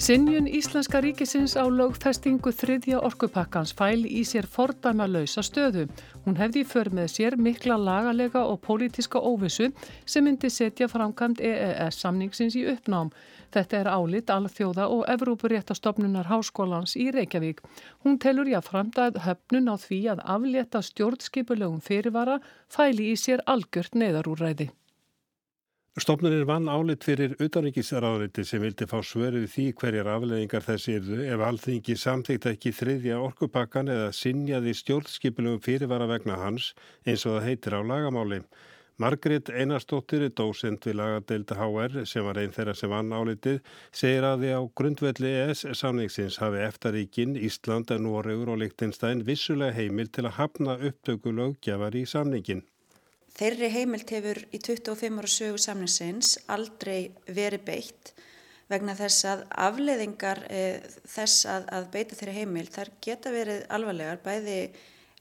Sinjun 0.07 0.47
Íslenska 0.47 1.01
ríkisins 1.03 1.57
á 1.59 1.67
lögfestingu 1.67 2.53
þriðja 2.55 3.01
orkupakkans 3.09 3.73
fæli 3.75 4.13
í 4.21 4.23
sér 4.23 4.47
fordæma 4.47 5.09
lausa 5.11 5.43
stöðu. 5.43 5.89
Hún 6.23 6.39
hefði 6.39 6.63
för 6.63 6.93
með 6.95 7.09
sér 7.11 7.37
mikla 7.47 7.75
lagalega 7.75 8.45
og 8.47 8.61
pólitiska 8.69 9.19
óvissu 9.19 9.73
sem 10.07 10.29
myndi 10.29 10.47
setja 10.47 10.87
framkvæmt 10.93 11.43
EES 11.51 11.99
samningsins 12.05 12.55
í 12.55 12.63
uppnám. 12.71 13.11
Þetta 13.51 13.81
er 13.81 13.93
álit 13.97 14.31
alþjóða 14.31 14.87
og 14.95 15.05
Evrópuréttastofnunar 15.17 16.31
Háskólans 16.31 16.95
í 16.95 17.11
Reykjavík. 17.11 17.67
Hún 18.07 18.23
telur 18.23 18.47
ég 18.47 18.63
að 18.63 19.23
höfnun 19.27 19.75
á 19.75 19.77
því 19.89 20.03
að 20.15 20.27
aflétta 20.39 20.87
stjórnskipulegum 20.87 21.83
fyrirvara 21.83 22.39
fæli 22.71 23.11
í 23.11 23.19
sér 23.19 23.43
algjört 23.43 23.99
neðarúræði. 23.99 24.71
Stofnunir 25.97 26.43
vann 26.45 26.67
álit 26.69 27.07
fyrir 27.09 27.39
utanríkisraðuriti 27.41 28.43
sem 28.45 28.61
vildi 28.61 28.85
fá 28.91 28.99
svörið 29.01 29.47
því 29.49 29.63
hverjar 29.81 30.11
afleðingar 30.13 30.67
þessi 30.67 30.97
eru 30.99 31.23
ef 31.25 31.45
alþingi 31.47 31.97
samþýgt 31.97 32.49
ekki 32.51 32.73
þriðja 32.77 33.21
orkupakkan 33.25 33.89
eða 33.95 34.11
sinjaði 34.19 34.75
stjórnskipilum 34.77 35.57
fyrirvara 35.65 36.11
vegna 36.11 36.37
hans 36.43 36.67
eins 37.07 37.25
og 37.25 37.39
það 37.39 37.49
heitir 37.49 37.79
á 37.79 37.81
lagamáli. 37.81 38.43
Margrit 39.01 39.49
Einarstóttir, 39.49 40.29
dósend 40.37 40.85
við 40.85 41.01
lagadeilda 41.01 41.57
HR 41.63 42.05
sem 42.13 42.29
var 42.29 42.43
einn 42.45 42.53
þeirra 42.53 42.77
sem 42.77 42.93
vann 42.93 43.17
álitið, 43.17 43.65
segir 43.89 44.29
að 44.29 44.45
því 44.45 44.53
á 44.53 44.61
grundvelli 44.77 45.35
ES 45.47 45.65
samningsins 45.81 46.41
hafi 46.45 46.61
eftaríkin, 46.69 47.41
Ísland, 47.41 47.97
Noregur 48.05 48.53
og 48.53 48.61
Lichtenstein 48.67 49.25
vissulega 49.25 49.81
heimil 49.81 50.13
til 50.13 50.29
að 50.29 50.43
hafna 50.43 50.77
upptöku 50.77 51.33
lögjafar 51.33 51.97
í 51.97 52.05
samningin. 52.05 52.67
Þeirri 53.37 53.69
heimilt 53.69 54.11
hefur 54.15 54.39
í 54.49 54.59
25 54.65 55.21
ára 55.21 55.29
sögu 55.29 55.61
samninsins 55.61 56.37
aldrei 56.49 57.13
verið 57.29 57.67
beitt 57.67 58.13
vegna 58.71 58.97
þess 58.99 59.27
að 59.29 59.45
afleðingar 59.67 60.41
e, 60.51 60.63
þess 61.05 61.47
að, 61.51 61.69
að 61.77 61.89
beita 61.93 62.19
þeirri 62.19 62.37
heimilt 62.41 62.75
þar 62.75 62.91
geta 63.05 63.33
verið 63.35 63.65
alvarlegar, 63.77 64.23
bæði 64.25 64.59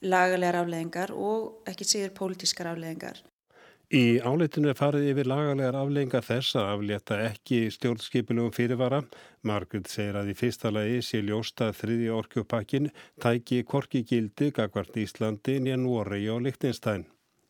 lagalegar 0.05 0.62
afleðingar 0.62 1.13
og 1.13 1.69
ekki 1.69 1.88
síður 1.88 2.13
pólitískar 2.17 2.72
afleðingar. 2.72 3.19
Í 3.93 4.17
áleitinu 4.25 4.74
farið 4.74 5.12
yfir 5.12 5.27
lagalegar 5.29 5.77
afleðingar 5.77 6.25
þess 6.25 6.55
að 6.57 6.69
aflétta 6.72 7.19
ekki 7.27 7.60
stjórnskipilum 7.75 8.50
fyrirvara. 8.55 9.03
Margrit 9.45 9.91
segir 9.91 10.17
að 10.17 10.31
í 10.34 10.38
fyrsta 10.39 10.72
lagi 10.74 11.03
sé 11.05 11.22
ljósta 11.22 11.69
þriði 11.75 12.10
orkjupakkin 12.15 12.89
tæki 13.22 13.62
korki 13.67 14.01
gildi 14.10 14.50
gagvart 14.55 14.98
Íslandi 14.98 15.60
nýja 15.62 15.77
Nóri 15.77 16.24
og 16.34 16.41
Lichtenstein. 16.48 17.05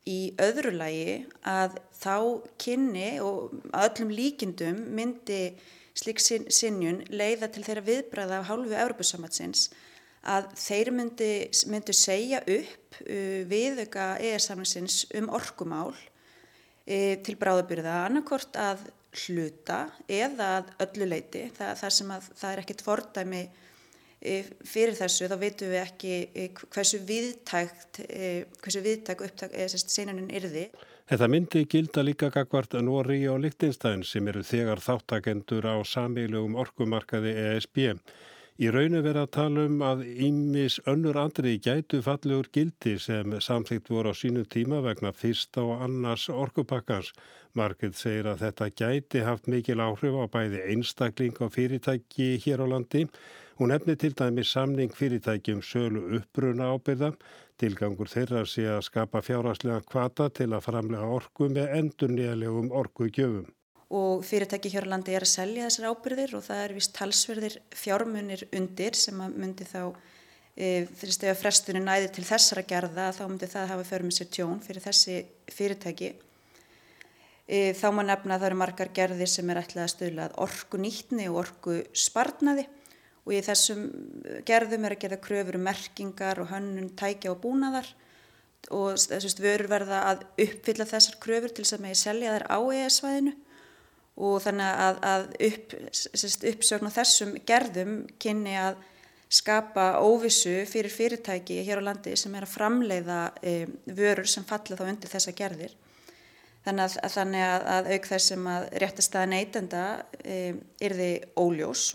Í 0.06 0.36
öðru 0.38 0.70
lagi 0.76 1.24
að 1.42 1.80
þá 1.98 2.16
kynni 2.62 3.16
og 3.24 3.56
öllum 3.74 4.12
líkindum 4.14 4.84
myndi 4.94 5.56
slik 5.96 6.20
sinjun 6.20 7.02
leiða 7.10 7.48
til 7.50 7.64
þeirra 7.66 7.82
viðbræða 7.86 8.40
af 8.40 8.48
hálfu 8.50 8.76
Európusamatsins 8.76 9.70
að 10.26 10.50
þeir 10.58 10.90
myndi, 10.94 11.30
myndi 11.70 11.94
segja 11.96 12.42
upp 12.42 13.00
uh, 13.02 13.42
viðöka 13.50 14.16
EES-samlingsins 14.22 15.04
um 15.18 15.30
orkumál 15.34 15.92
uh, 15.94 17.14
til 17.26 17.36
bráðabyrða 17.40 18.02
annarkort 18.06 18.58
að 18.58 18.88
hluta 19.26 19.86
eða 20.12 20.50
að 20.58 20.72
öllu 20.84 21.08
leiti, 21.08 21.46
það, 21.56 21.72
það 21.80 21.94
sem 21.98 22.10
að 22.12 22.26
það 22.34 22.50
er 22.50 22.62
ekkit 22.62 22.84
fordæmi 22.84 23.42
fyrir 24.20 24.96
þessu 24.96 25.28
þá 25.30 25.36
veitum 25.40 25.72
við 25.72 25.82
ekki 25.82 26.12
hversu 26.72 27.00
viðtækt 27.06 28.00
hversu 28.62 28.84
viðtæk 28.84 29.24
upptæk 29.26 29.56
senunin 29.76 30.30
yrði. 30.34 30.68
Þetta 31.06 31.28
myndi 31.30 31.66
gilda 31.70 32.02
líka 32.02 32.32
gagvart 32.34 32.72
Nóri 32.82 33.20
og 33.30 33.38
Lichtenstein 33.44 34.02
sem 34.02 34.26
eru 34.26 34.42
þegar 34.42 34.80
þáttakendur 34.82 35.68
á 35.68 35.76
samílugum 35.86 36.56
orkumarkaði 36.58 37.36
ESB. 37.44 37.84
Í 38.56 38.70
raunu 38.72 39.02
verið 39.04 39.20
að 39.20 39.32
tala 39.36 39.64
um 39.68 39.82
að 39.84 40.02
ímis 40.26 40.78
önnur 40.88 41.18
andri 41.20 41.58
gætu 41.60 42.00
fallegur 42.02 42.48
gildi 42.48 42.94
sem 42.98 43.34
samþýtt 43.36 43.90
voru 43.92 44.10
á 44.10 44.14
sínu 44.16 44.46
tíma 44.48 44.80
vegna 44.80 45.12
fyrsta 45.12 45.60
og 45.60 45.84
annars 45.84 46.30
orkupakkans. 46.32 47.12
Markið 47.52 47.92
segir 48.00 48.30
að 48.32 48.46
þetta 48.46 48.70
gæti 48.80 49.26
haft 49.28 49.46
mikil 49.52 49.78
áhrif 49.84 50.16
á 50.16 50.24
bæði 50.32 50.64
einstakling 50.72 51.36
og 51.44 51.52
fyrirtæki 51.52 52.32
hér 52.46 52.64
á 52.64 52.66
landi 52.72 53.04
Hún 53.56 53.72
hefni 53.72 53.94
til 53.96 54.12
dæmi 54.12 54.42
samning 54.44 54.92
fyrirtækjum 54.92 55.62
sölu 55.64 56.02
uppbruna 56.18 56.66
ábyrða, 56.76 57.14
tilgangur 57.56 58.10
þeirra 58.12 58.42
sé 58.44 58.66
að 58.68 58.82
skapa 58.84 59.22
fjárháslega 59.24 59.80
kvata 59.88 60.26
til 60.28 60.50
að 60.52 60.66
framlega 60.66 61.08
orku 61.08 61.48
með 61.48 61.72
endur 61.78 62.12
nýjalegum 62.12 62.68
orku 62.76 63.08
gjöfum. 63.08 63.48
Og 63.96 64.26
fyrirtæki 64.28 64.74
hér 64.74 64.84
á 64.84 64.92
landi 64.92 65.16
er 65.16 65.24
að 65.24 65.32
selja 65.32 65.70
þessar 65.70 65.88
ábyrðir 65.88 66.36
og 66.36 66.44
það 66.50 66.62
er 66.66 66.76
vist 66.76 66.94
talsverðir 67.00 67.58
fjármunir 67.72 68.44
undir 68.60 69.00
sem 69.00 69.24
að 69.24 69.40
myndi 69.40 69.64
þá, 69.72 69.82
e, 70.52 70.84
fyrir 70.92 71.16
stegu 71.16 71.32
að 71.32 71.40
frestunni 71.46 71.84
næði 71.88 72.12
til 72.12 72.28
þessara 72.28 72.68
gerða, 72.68 73.10
þá 73.16 73.24
myndi 73.24 73.52
það 73.56 73.72
hafa 73.72 73.88
fyrir 73.88 74.10
með 74.10 74.18
sér 74.20 74.32
tjón 74.36 74.64
fyrir 74.68 74.84
þessi 74.84 75.20
fyrirtæki. 75.48 76.16
E, 77.48 77.72
þá 77.72 77.88
má 77.88 78.04
nefna 78.04 78.36
að 78.36 78.40
það 78.42 78.50
eru 78.52 78.64
margar 78.66 78.92
gerðir 78.92 79.32
sem 79.32 79.48
er 79.48 79.64
ætlað 79.64 79.86
að 79.86 79.94
stöðla 79.96 80.32
orku 80.44 80.76
nýttni 80.76 81.30
og 81.30 81.46
orku 81.46 81.84
sparnaði 81.96 82.66
og 83.26 83.34
í 83.34 83.42
þessum 83.42 83.86
gerðum 84.46 84.86
er 84.86 84.94
að 84.94 85.02
gera 85.02 85.18
kröfur 85.22 85.58
um 85.58 85.64
merkingar 85.66 86.38
og 86.42 86.52
hönnun 86.52 86.92
tækja 86.98 87.32
og 87.32 87.40
búnaðar. 87.42 87.88
Og 88.74 88.98
þessust 88.98 89.42
vörur 89.42 89.68
verða 89.70 90.02
að 90.12 90.22
uppfylla 90.42 90.86
þessar 90.86 91.18
kröfur 91.22 91.54
til 91.54 91.64
þess 91.64 91.76
að 91.76 91.82
megi 91.84 91.98
selja 92.00 92.36
þær 92.36 92.46
á 92.50 92.58
ES-svæðinu 92.78 93.34
og 94.16 94.38
þannig 94.40 94.82
að, 94.86 94.98
að 95.04 95.24
upp, 95.50 95.74
uppsögn 96.50 96.88
á 96.88 96.96
þessum 96.96 97.34
gerðum 97.46 97.96
kynni 98.22 98.54
að 98.56 98.78
skapa 99.28 99.98
óvissu 100.00 100.62
fyrir 100.70 100.94
fyrirtæki 100.94 101.58
hér 101.66 101.82
á 101.82 101.86
landi 101.90 102.14
sem 102.16 102.34
er 102.38 102.46
að 102.46 102.54
framleiða 102.54 103.18
e, 103.42 103.56
vörur 103.90 104.30
sem 104.30 104.46
falla 104.46 104.78
þá 104.78 104.86
undir 104.86 105.12
þessa 105.12 105.34
gerðir. 105.36 105.74
Þannig 106.64 106.86
að, 106.86 106.96
að, 107.02 107.12
þannig 107.18 107.46
að 107.50 107.92
auk 107.92 108.10
þessum 108.14 108.50
að 108.50 108.66
réttast 108.82 109.18
að 109.18 109.30
neytenda 109.34 109.84
e, 110.22 110.40
yrði 110.86 111.12
óljós 111.38 111.90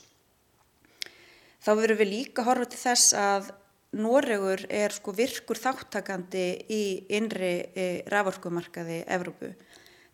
þá 1.62 1.72
verðum 1.78 2.02
við 2.02 2.12
líka 2.12 2.46
horfa 2.48 2.70
til 2.70 2.82
þess 2.82 3.18
að 3.18 3.52
Noregur 3.92 4.62
er 4.72 4.94
sko 4.96 5.12
virkur 5.12 5.60
þáttakandi 5.60 6.46
í 6.72 6.84
innri 7.12 7.58
e, 7.76 7.88
raforkumarkaði 8.08 9.02
Evrópu. 9.12 9.50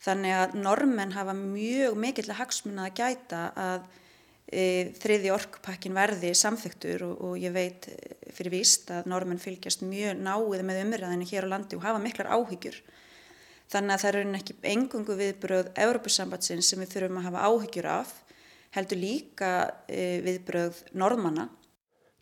Þannig 0.02 0.34
að 0.34 0.56
normenn 0.64 1.14
hafa 1.14 1.36
mjög 1.38 1.98
mikill 2.02 2.26
að 2.32 2.40
hagsmuna 2.40 2.88
að 2.88 2.96
gæta 2.98 3.42
að 3.54 3.86
e, 4.50 4.64
þriði 4.98 5.34
orkupakkin 5.36 5.94
verði 5.94 6.34
samþyktur 6.38 7.06
og, 7.06 7.22
og 7.22 7.38
ég 7.38 7.54
veit 7.54 7.86
fyrir 8.34 8.56
víst 8.58 8.90
að 8.94 9.12
normenn 9.14 9.42
fylgjast 9.42 9.86
mjög 9.86 10.24
náið 10.26 10.66
með 10.66 10.82
umræðinu 10.88 11.30
hér 11.30 11.46
á 11.46 11.54
landi 11.54 11.78
og 11.78 11.86
hafa 11.86 12.02
miklar 12.02 12.34
áhyggjur. 12.34 12.82
Þannig 13.70 13.94
að 13.94 14.02
það 14.02 14.10
eru 14.16 14.38
ekki 14.40 14.58
engungu 14.74 15.22
viðbröð 15.22 15.70
Evrópusambatsins 15.86 16.74
sem 16.74 16.82
við 16.82 16.96
þurfum 16.96 17.22
að 17.22 17.30
hafa 17.30 17.46
áhyggjur 17.52 17.94
af 17.94 18.18
heldur 18.78 19.02
líka 19.02 19.54
e, 19.90 20.20
viðbröð 20.26 20.84
norðmanna. 20.98 21.50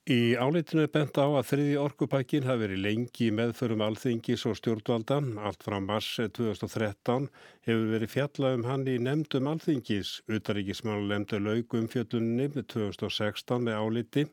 Í 0.05 0.37
áleitinu 0.37 0.83
er 0.85 0.91
bent 0.93 1.17
á 1.17 1.25
að 1.25 1.47
þriði 1.49 1.77
orkupækin 1.81 2.43
hafi 2.45 2.61
verið 2.61 2.81
lengi 2.83 3.31
meðförum 3.33 3.81
alþingis 3.81 4.43
og 4.45 4.59
stjórnvalda. 4.59 5.15
Allt 5.41 5.65
frá 5.65 5.79
mars 5.81 6.09
2013 6.21 7.25
hefur 7.65 7.87
verið 7.89 8.11
fjalla 8.13 8.51
um 8.53 8.67
hann 8.69 8.83
í 8.85 8.99
nefndum 9.01 9.49
alþingis. 9.49 10.19
Utaríkismann 10.29 11.07
lemdi 11.09 11.39
laugum 11.41 11.87
fjöllunni 11.89 12.45
með 12.53 12.67
2016 12.75 13.65
með 13.65 13.79
áliti. 13.81 14.27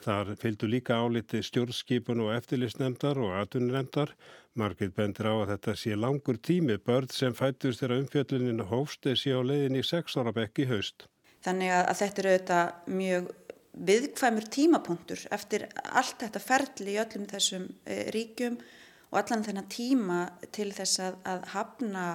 Þar 0.00 0.32
fylgdu 0.40 0.72
líka 0.72 0.96
áliti 0.96 1.44
stjórnskipun 1.44 2.24
og 2.24 2.32
eftirlistnemndar 2.38 3.20
og 3.20 3.36
atvinnunemndar. 3.42 4.16
Margit 4.56 4.96
bendir 4.96 5.28
á 5.28 5.34
að 5.42 5.52
þetta 5.52 5.76
sé 5.82 6.00
langur 6.06 6.40
tími 6.40 6.80
börn 6.80 7.12
sem 7.12 7.36
fættust 7.36 7.84
þeirra 7.84 8.00
umfjölluninu 8.00 8.70
hófst 8.72 9.04
eða 9.04 9.22
sé 9.26 9.36
á 9.36 9.44
leiðin 9.44 9.76
í 9.82 9.84
sex 9.84 10.16
ára 10.16 10.32
bekk 10.32 10.64
í 10.64 10.70
haust. 10.72 11.10
Þannig 11.46 11.74
að, 11.74 11.90
þetta 12.00 12.22
eru 12.22 12.32
auðvitað 12.34 12.94
mjög 12.98 13.28
viðkvæmur 13.88 14.46
tímapunktur 14.50 15.20
eftir 15.34 15.68
allt 15.86 16.24
þetta 16.24 16.42
ferli 16.42 16.94
í 16.96 16.98
öllum 16.98 17.26
þessum 17.30 17.68
e, 17.86 17.98
ríkjum 18.14 18.56
og 19.12 19.20
allan 19.20 19.44
þennan 19.46 19.68
tíma 19.70 20.22
til 20.54 20.72
þess 20.74 21.04
að, 21.04 21.20
að 21.30 21.44
hafna, 21.54 22.06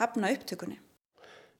hafna 0.00 0.32
upptökunni. 0.36 0.78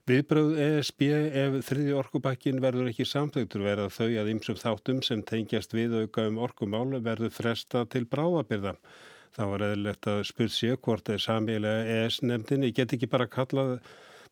Viðbröð 0.06 0.52
ESB 0.62 1.00
ef 1.10 1.54
þriði 1.66 1.94
orkupakkin 1.98 2.60
verður 2.62 2.92
ekki 2.92 3.08
samþögtur 3.10 3.64
verða 3.64 3.88
þau 3.90 4.12
að 4.20 4.28
ymsum 4.36 4.58
þáttum 4.60 5.00
sem 5.02 5.24
tengjast 5.26 5.74
við 5.74 5.96
auka 6.04 6.28
um 6.30 6.38
orkumál 6.44 6.92
verður 7.02 7.32
fresta 7.34 7.82
til 7.90 8.04
bráðabyrða. 8.06 8.76
Það 9.34 9.50
var 9.50 9.64
eðlert 9.66 10.08
að 10.12 10.20
spurt 10.28 10.54
sér 10.54 10.78
hvort 10.78 11.10
samiðilega 11.10 12.04
ES-nemndinni 12.04 12.70
get 12.76 12.94
ekki 12.94 13.08
bara 13.10 13.26
kallað 13.26 13.80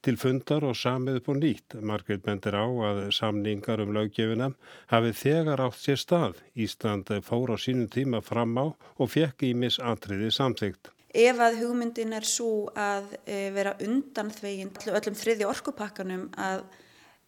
til 0.04 0.18
fundar 0.20 0.64
og 0.68 0.76
samið 0.78 1.20
upp 1.20 1.30
og 1.32 1.38
nýtt. 1.40 1.76
Margreit 1.80 2.24
bendir 2.24 2.56
á 2.56 2.66
að 2.66 3.00
samningar 3.16 3.82
um 3.84 3.94
löggefina 3.96 4.50
hafið 4.92 5.20
þegar 5.20 5.64
átt 5.66 5.80
sér 5.80 6.00
stað. 6.00 6.40
Ísland 6.54 7.12
fór 7.24 7.54
á 7.54 7.56
sínum 7.56 7.88
tíma 7.90 8.20
fram 8.24 8.54
á 8.60 8.66
og 8.70 9.10
fekk 9.10 9.46
í 9.48 9.54
misatriði 9.56 10.30
samþygt. 10.34 10.90
Ef 11.14 11.38
að 11.38 11.60
hugmyndin 11.62 12.12
er 12.16 12.26
svo 12.26 12.72
að 12.74 13.12
e, 13.22 13.50
vera 13.54 13.76
undan 13.86 14.32
þveginn 14.34 14.72
öllum 14.90 15.14
þriði 15.14 15.46
orkupakkanum 15.46 16.24
að 16.34 16.64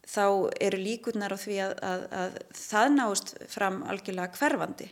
þá 0.07 0.25
eru 0.63 0.79
líkurnar 0.81 1.35
á 1.35 1.37
því 1.39 1.59
að, 1.63 1.73
að, 1.83 2.03
að 2.21 2.37
það 2.55 2.93
náist 2.97 3.33
fram 3.51 3.81
algjörlega 3.87 4.35
hverfandi. 4.35 4.89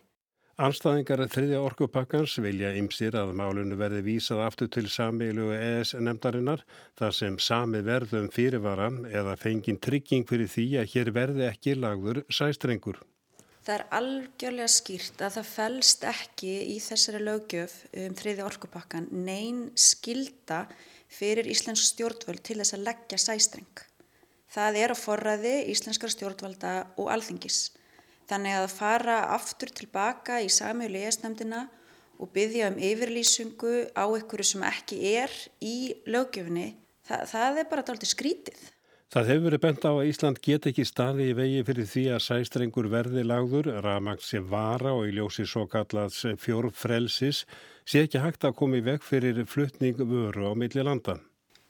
Anstæðingar 0.55 1.19
þriðja 1.27 1.57
orkupakkans 1.59 2.38
vilja 2.39 2.69
ymsir 2.79 3.15
að 3.19 3.33
málunum 3.35 3.75
verði 3.75 4.05
vísað 4.05 4.45
aftur 4.45 4.69
til 4.71 4.85
samílu 4.88 5.50
og 5.50 5.57
ES 5.57 5.91
nefndarinnar 6.00 6.63
þar 6.95 7.15
sem 7.17 7.35
sami 7.43 7.81
verðum 7.83 8.29
fyrirvara 8.31 8.88
eða 9.12 9.35
fengin 9.35 9.81
trygging 9.83 10.24
fyrir 10.29 10.47
því 10.47 10.65
að 10.79 10.89
hér 10.93 11.12
verði 11.19 11.45
ekki 11.50 11.75
lagður 11.75 12.21
sæstrengur. 12.31 13.01
Það 13.67 13.75
er 13.75 13.85
algjörlega 14.00 14.71
skýrt 14.71 15.27
að 15.27 15.38
það 15.41 15.51
fælst 15.51 16.09
ekki 16.15 16.55
í 16.71 16.79
þessari 16.88 17.24
lögjöf 17.27 17.77
um 18.05 18.19
þriðja 18.24 18.47
orkupakkan 18.47 19.12
neyn 19.12 19.63
skilda 19.75 20.65
fyrir 21.12 21.51
Íslensk 21.51 21.91
stjórnvöld 21.91 22.47
til 22.47 22.62
þess 22.62 22.79
að 22.79 22.88
leggja 22.88 23.19
sæstreng. 23.19 23.88
Það 24.55 24.85
er 24.85 24.95
á 24.95 25.03
forræði 25.03 25.57
Íslenskar 25.75 26.15
stjórnvalda 26.15 26.77
og 26.95 27.12
alþingis. 27.12 27.65
Þannig 28.25 28.58
að 28.58 28.72
fara 28.74 29.17
aftur 29.36 29.70
tilbaka 29.70 30.39
í 30.41 30.48
samhjölu 30.50 31.03
ES-nefndina 31.05 31.65
og 32.20 32.32
byggja 32.34 32.72
um 32.72 32.79
yfirlýsingu 32.79 33.74
á 33.94 34.05
einhverju 34.05 34.48
sem 34.51 34.63
ekki 34.65 35.01
er 35.15 35.34
í 35.62 35.94
lögjöfni, 36.10 36.72
það, 37.05 37.27
það 37.34 37.60
er 37.62 37.70
bara 37.70 37.86
alltaf 37.86 38.10
skrítið. 38.10 38.63
Það 39.13 39.29
hefur 39.29 39.46
verið 39.46 39.62
bent 39.63 39.86
á 39.86 39.91
að 39.94 40.08
Ísland 40.10 40.39
get 40.44 40.65
ekki 40.72 40.84
staði 40.88 41.29
í 41.29 41.36
vegi 41.38 41.62
fyrir 41.67 41.88
því 41.88 42.01
að 42.15 42.24
sæstrengur 42.25 42.89
verði 42.91 43.22
lagður, 43.24 43.70
ramagt 43.86 44.25
sem 44.25 44.48
vara 44.50 44.96
og 44.98 45.05
í 45.08 45.13
ljósi 45.15 45.46
svo 45.48 45.67
kallats 45.72 46.25
fjórfrelsis, 46.41 47.44
sé 47.86 48.03
ekki 48.08 48.24
hægt 48.24 48.48
að 48.48 48.58
koma 48.60 48.82
í 48.82 48.84
veg 48.84 49.05
fyrir 49.05 49.39
fluttning 49.48 50.01
vöru 50.01 50.50
á 50.50 50.53
milli 50.58 50.84
landa. 50.84 51.20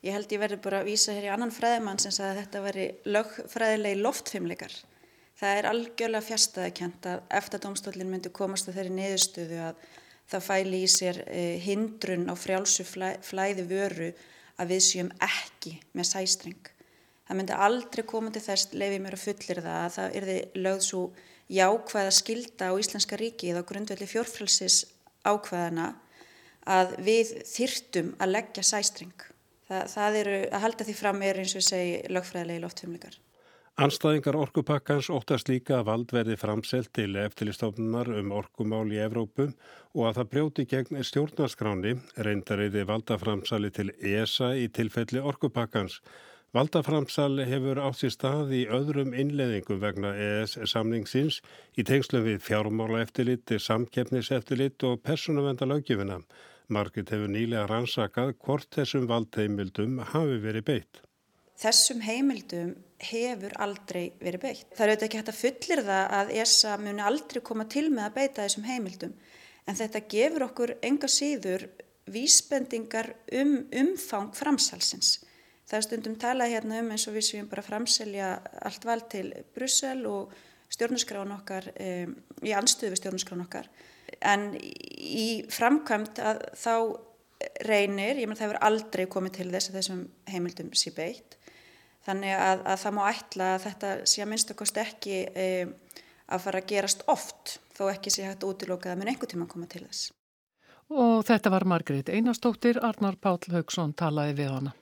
Ég 0.05 0.15
held 0.15 0.31
ég 0.31 0.41
verði 0.41 0.61
bara 0.63 0.81
að 0.81 0.89
vísa 0.93 1.13
hér 1.13 1.27
í 1.27 1.33
annan 1.33 1.53
fræðimann 1.53 1.99
sem 2.01 2.13
sagði 2.13 2.31
að 2.31 2.41
þetta 2.43 2.63
veri 2.65 2.87
lögfræðilegi 3.09 4.01
loftfimleikar. 4.05 4.75
Það 5.35 5.57
er 5.59 5.67
algjörlega 5.67 6.27
fjastæðakent 6.29 7.07
að 7.11 7.23
eftir 7.39 7.59
að 7.59 7.65
domstólinn 7.65 8.11
myndi 8.11 8.31
komast 8.31 8.69
að 8.69 8.77
þeirri 8.79 8.93
niðurstöðu 8.95 9.57
að 9.65 9.81
það 10.31 10.45
fæli 10.45 10.79
í 10.79 10.87
sér 10.89 11.19
eh, 11.27 11.57
hindrun 11.61 12.29
á 12.31 12.33
frjálsu 12.39 12.85
flæ, 12.87 13.09
flæði 13.25 13.65
vöru 13.69 14.09
að 14.55 14.71
við 14.71 14.81
séum 14.85 15.11
ekki 15.21 15.75
með 15.91 16.09
sæstreng. 16.13 16.71
Það 17.25 17.39
myndi 17.39 17.59
aldrei 17.67 18.03
koma 18.07 18.31
til 18.31 18.43
þess, 18.45 18.71
lefið 18.77 19.03
mér 19.03 19.17
að 19.17 19.25
fullir 19.25 19.61
það, 19.65 19.79
að 19.81 19.95
það 19.97 20.17
erði 20.21 20.37
lögð 20.61 20.83
svo 20.87 21.03
jákvæða 21.51 22.15
skilda 22.15 22.71
á 22.71 22.79
Íslenska 22.79 23.19
ríki 23.19 23.51
eða 23.51 23.65
grundvelli 23.69 24.07
fjórfrælsis 24.09 24.79
ákvæðana 25.25 25.91
að 26.65 26.95
við 27.05 27.35
þyrtum 27.49 28.15
að 28.21 28.33
leggja 28.37 28.65
sæstreng. 28.65 29.27
Það, 29.67 29.85
það 29.91 30.19
eru, 30.21 30.41
að 30.47 30.65
halda 30.65 30.87
því 30.87 30.97
fram 31.01 31.21
er 31.25 31.41
eins 31.41 31.57
og 31.57 31.65
segi 31.65 32.01
lögfræðilegi 32.13 32.63
loftfumleikar. 32.63 33.19
Anstæðingar 33.75 34.37
orkupakkans 34.39 35.09
óttast 35.11 35.49
líka 35.51 35.73
að 35.81 35.87
vald 35.89 36.11
verði 36.15 36.37
framselt 36.39 36.93
til 36.95 37.17
eftirlistofnunar 37.19 38.07
um 38.21 38.29
orkumál 38.31 38.85
í 38.87 39.01
Evrópu 39.03 39.49
og 39.49 40.03
að 40.07 40.19
það 40.19 40.29
brjóti 40.31 40.63
gegn 40.71 41.01
stjórnarskráni 41.09 41.91
reyndar 42.23 42.61
eða 42.63 42.85
valdaframsali 42.93 43.73
til 43.75 43.89
ESA 43.99 44.53
í 44.55 44.69
tilfelli 44.77 45.19
orkupakkans. 45.19 45.97
Valdaframsal 46.55 47.43
hefur 47.49 47.81
átt 47.83 47.99
sér 47.99 48.13
stað 48.15 48.53
í 48.55 48.61
öðrum 48.77 49.11
innleðingum 49.11 49.81
vegna 49.83 50.13
ES 50.15 50.55
samningsins 50.71 51.41
í 51.75 51.83
tengslu 51.83 52.21
við 52.23 52.39
fjármála 52.47 53.01
eftirlit, 53.03 53.57
samkeppniseftirlit 53.59 54.87
og 54.87 55.03
persónavenda 55.03 55.67
löggjöfina. 55.67 56.21
Margit 56.71 57.11
hefur 57.11 57.27
nýlega 57.27 57.67
rannsakað 57.67 58.37
hvort 58.39 58.71
þessum 58.71 59.11
valdheimildum 59.11 59.99
hafi 60.13 60.39
verið 60.47 60.65
beitt. 60.71 61.04
Þessum 61.59 62.01
heimildum 62.03 62.73
hefur 63.05 63.53
aldrei 63.63 64.09
verið 64.19 64.41
beitt. 64.43 64.67
Það 64.75 64.85
er 64.85 64.91
auðvitað 64.91 65.07
ekki 65.07 65.19
hægt 65.19 65.31
að 65.31 65.39
fullir 65.41 65.81
það 65.87 66.15
að 66.19 66.33
ESA 66.41 66.75
muni 66.81 67.03
aldrei 67.05 67.41
koma 67.45 67.65
til 67.71 67.87
með 67.91 68.07
að 68.07 68.15
beita 68.17 68.43
þessum 68.43 68.67
heimildum 68.67 69.13
en 69.65 69.77
þetta 69.79 70.01
gefur 70.11 70.45
okkur 70.49 70.73
enga 70.85 71.09
síður 71.09 71.67
vísbendingar 72.11 73.13
um 73.39 73.55
umfang 73.73 74.33
framsalsins. 74.37 75.15
Það 75.65 75.77
er 75.77 75.85
stundum 75.87 76.17
talað 76.21 76.51
hérna 76.53 76.81
um 76.83 76.91
eins 76.93 77.07
og 77.09 77.15
við 77.15 77.27
séum 77.31 77.47
bara 77.49 77.65
framselja 77.65 78.35
allt 78.67 78.85
vald 78.85 79.07
til 79.09 79.31
Brussel 79.55 80.03
og 80.05 80.35
stjórnarskráin 80.75 81.33
okkar, 81.33 81.71
um, 81.73 82.13
í 82.45 82.53
anstöðu 82.57 82.93
við 82.93 83.01
stjórnarskráin 83.01 83.45
okkar 83.45 83.69
en 84.21 84.51
í 84.59 85.45
framkvæmt 85.51 86.21
að 86.21 86.43
þá 86.57 86.75
reynir, 87.65 88.19
ég 88.21 88.29
menn 88.29 88.37
það 88.37 88.47
hefur 88.49 88.61
aldrei 88.67 89.05
komið 89.11 89.39
til 89.39 89.49
þess 89.53 89.71
að 89.71 89.79
þessum 89.79 90.03
heimildum 90.31 90.71
sé 90.77 90.93
beitt 90.95 91.34
Þannig 92.05 92.35
að, 92.37 92.59
að 92.69 92.81
það 92.83 92.93
má 92.93 93.01
ætla 93.09 93.47
að 93.55 93.63
þetta 93.63 93.91
sé 94.11 94.21
að 94.21 94.29
minnstakost 94.29 94.77
ekki 94.77 95.15
e, 95.25 95.47
að 96.29 96.43
fara 96.43 96.61
að 96.61 96.69
gerast 96.69 97.01
oft 97.09 97.55
þó 97.73 97.87
ekki 97.89 98.13
sé 98.13 98.27
hægt 98.27 98.45
útiloka 98.45 98.91
að 98.93 99.01
mun 99.01 99.09
einhver 99.09 99.31
tíma 99.31 99.49
koma 99.49 99.65
til 99.71 99.81
þess. 99.87 100.11
Og 100.93 101.25
þetta 101.25 101.49
var 101.49 101.65
Margrét 101.65 102.11
Einarstóttir, 102.13 102.77
Arnar 102.85 103.17
Páll 103.17 103.41
Haugsson 103.49 103.95
talaði 103.97 104.35
við 104.37 104.51
hana. 104.53 104.75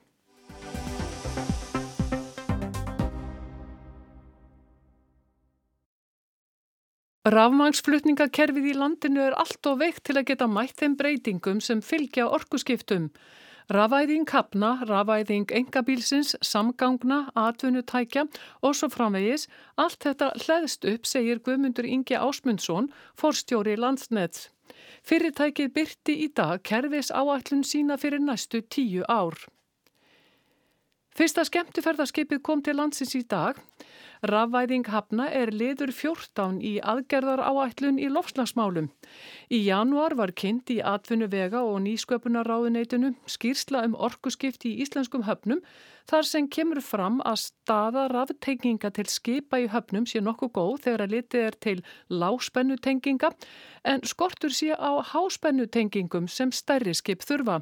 Rafmangsflutningakerfið 7.24 8.66
í 8.68 8.74
landinu 8.76 9.22
er 9.24 9.34
allt 9.40 9.64
og 9.70 9.78
veikt 9.80 10.02
til 10.04 10.18
að 10.20 10.26
geta 10.28 10.44
mætt 10.44 10.76
þeim 10.82 10.98
breytingum 11.00 11.62
sem 11.64 11.80
fylgja 11.80 12.26
orkuskiptum. 12.28 13.08
Ravæðing 13.72 14.28
hafna, 14.28 14.84
ravæðing 14.84 15.48
engabílsins, 15.48 16.34
samgangna, 16.44 17.30
atvinnutækja 17.34 18.26
og 18.60 18.74
svo 18.76 18.90
framvegis, 18.92 19.46
allt 19.80 20.04
þetta 20.04 20.28
hlæðst 20.42 20.84
upp, 20.84 21.08
segir 21.08 21.40
Guðmundur 21.40 21.88
Ingi 21.88 22.18
Ásmundsson, 22.18 22.90
forstjóri 23.16 23.78
landsnett. 23.80 24.50
Fyrirtækið 25.08 25.72
byrti 25.72 26.18
í 26.26 26.28
dag 26.36 26.60
kerfis 26.60 27.08
áætlun 27.08 27.64
sína 27.64 27.96
fyrir 27.96 28.20
næstu 28.20 28.60
tíu 28.60 29.00
ár. 29.08 29.32
Fyrsta 31.16 31.46
skemmtiferðarskipið 31.48 32.42
kom 32.44 32.60
til 32.60 32.76
landsins 32.76 33.16
í 33.16 33.22
dag. 33.24 33.56
Rafvæðing 34.24 34.86
hafna 34.88 35.26
er 35.36 35.50
liður 35.52 35.90
14 35.92 36.60
í 36.64 36.78
aðgerðar 36.80 37.42
áætlun 37.44 37.98
í 38.00 38.06
lofslagsmálum. 38.08 38.86
Í 39.52 39.58
januar 39.66 40.14
var 40.16 40.32
kynnt 40.32 40.70
í 40.72 40.78
atvinnu 40.80 41.28
vega 41.28 41.60
og 41.60 41.82
nýsköpunaráðuneytinu 41.84 43.10
skýrsla 43.28 43.82
um 43.84 43.96
orkuskipti 44.08 44.72
í 44.72 44.86
íslenskum 44.86 45.26
höfnum 45.28 45.60
þar 46.08 46.28
sem 46.30 46.48
kemur 46.48 46.80
fram 46.84 47.20
að 47.20 47.42
staða 47.42 48.06
raftenginga 48.14 48.94
til 48.96 49.04
skipa 49.12 49.60
í 49.60 49.68
höfnum 49.74 50.08
sé 50.08 50.24
nokkuð 50.24 50.54
góð 50.56 50.80
þegar 50.86 51.04
að 51.04 51.14
litið 51.18 51.46
er 51.50 51.60
til 51.66 51.76
lágspennutenginga 52.08 53.34
en 53.92 54.08
skortur 54.08 54.56
sé 54.56 54.72
á 54.72 55.04
háspennutengingum 55.12 56.32
sem 56.32 56.52
stærri 56.52 56.96
skip 56.96 57.28
þurfa. 57.28 57.60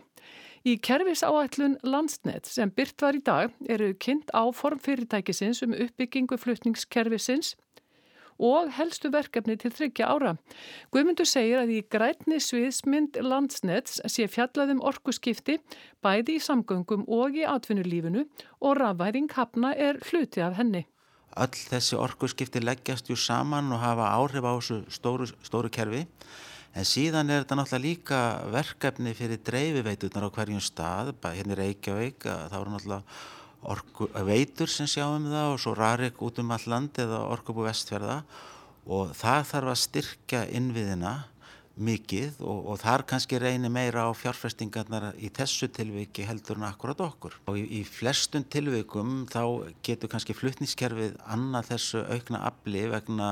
Í 0.62 0.76
kerfisáætlun 0.78 1.80
Landsnet 1.82 2.46
sem 2.46 2.70
byrt 2.70 3.02
var 3.02 3.16
í 3.18 3.22
dag 3.26 3.54
eru 3.66 3.88
kynnt 3.98 4.28
á 4.30 4.46
formfyrirtækisins 4.54 5.58
um 5.66 5.72
uppbyggingu 5.74 6.38
flutningskerfisins 6.38 7.56
og 8.38 8.70
helstu 8.76 9.10
verkefni 9.10 9.56
til 9.58 9.72
þryggja 9.74 10.06
ára. 10.06 10.36
Guðmundur 10.94 11.26
segir 11.26 11.58
að 11.64 11.72
í 11.74 11.80
grætni 11.90 12.38
sviðsmynd 12.38 13.18
Landsnets 13.26 13.98
sé 14.06 14.28
fjallaðum 14.30 14.84
orkuskipti 14.86 15.58
bæði 16.02 16.38
í 16.38 16.44
samgöngum 16.46 17.04
og 17.10 17.42
í 17.42 17.42
atvinnulífinu 17.42 18.28
og 18.62 18.78
rafværing 18.78 19.30
hafna 19.34 19.74
er 19.74 19.98
hluti 20.12 20.46
af 20.46 20.54
henni. 20.62 20.86
Öll 21.42 21.58
þessi 21.58 21.98
orkuskipti 21.98 22.62
leggjast 22.62 23.10
jú 23.10 23.18
saman 23.18 23.74
og 23.74 23.82
hafa 23.82 24.14
áhrif 24.14 24.46
á 24.46 24.52
þessu 24.54 24.82
stóru, 24.94 25.26
stóru 25.42 25.74
kerfi 25.74 26.06
En 26.72 26.88
síðan 26.88 27.28
er 27.28 27.42
þetta 27.42 27.58
náttúrulega 27.58 27.84
líka 27.84 28.18
verkefni 28.52 29.12
fyrir 29.16 29.42
dreifiveiturnar 29.44 30.24
á 30.24 30.34
hverjum 30.34 30.62
stað, 30.64 31.12
hérna 31.20 31.56
í 31.56 31.58
Reykjavík, 31.60 32.24
þá 32.24 32.56
eru 32.62 32.72
náttúrulega 32.72 33.02
orku, 33.62 34.08
veitur 34.26 34.70
sem 34.70 34.88
sjáum 34.90 35.28
það 35.30 35.52
og 35.52 35.60
svo 35.62 35.74
rarik 35.76 36.22
út 36.24 36.40
um 36.42 36.54
all 36.54 36.64
land 36.66 36.98
eða 36.98 37.20
orkubú 37.30 37.66
vestferða 37.66 38.22
og 38.88 39.12
það 39.14 39.44
þarf 39.52 39.72
að 39.74 39.82
styrkja 39.82 40.40
innviðina 40.58 41.12
mikið 41.76 42.40
og, 42.44 42.58
og 42.72 42.80
þar 42.82 43.04
kannski 43.08 43.38
reynir 43.40 43.72
meira 43.72 44.04
á 44.04 44.10
fjárfestingarnar 44.16 45.16
í 45.16 45.30
þessu 45.34 45.70
tilviki 45.72 46.26
heldur 46.28 46.60
en 46.60 46.66
akkurat 46.68 47.00
okkur. 47.00 47.38
Og 47.48 47.58
í, 47.60 47.64
í 47.80 47.82
flestum 47.88 48.44
tilvikum 48.52 49.24
þá 49.32 49.72
getur 49.86 50.12
kannski 50.12 50.36
fluttnískerfið 50.36 51.16
annað 51.32 51.72
þessu 51.72 52.04
aukna 52.12 52.42
afli 52.50 52.84
vegna 52.92 53.30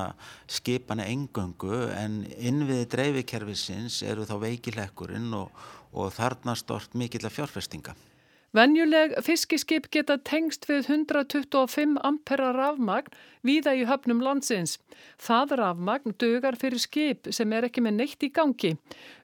skipana 0.50 1.08
engöngu 1.10 1.86
en 1.94 2.22
innviði 2.38 2.88
dreifikerfisins 2.96 4.00
eru 4.08 4.28
þá 4.28 4.38
veikilekkurinn 4.46 5.34
og, 5.36 5.52
og 5.92 6.14
þarna 6.16 6.56
stort 6.58 6.96
mikill 6.96 7.26
að 7.26 7.36
fjárfestinga. 7.40 7.96
Venjuleg 8.50 9.12
fiskiskip 9.22 9.84
geta 9.94 10.16
tengst 10.26 10.64
við 10.66 10.88
125 10.90 12.00
ampera 12.02 12.48
rafmagn 12.56 13.12
víða 13.46 13.76
í 13.78 13.84
höfnum 13.86 14.24
landsins. 14.26 14.80
Það 15.22 15.54
rafmagn 15.60 16.16
dögar 16.18 16.58
fyrir 16.58 16.82
skip 16.82 17.30
sem 17.30 17.54
er 17.54 17.68
ekki 17.68 17.84
með 17.86 18.00
neitt 18.00 18.26
í 18.26 18.32
gangi. 18.34 18.72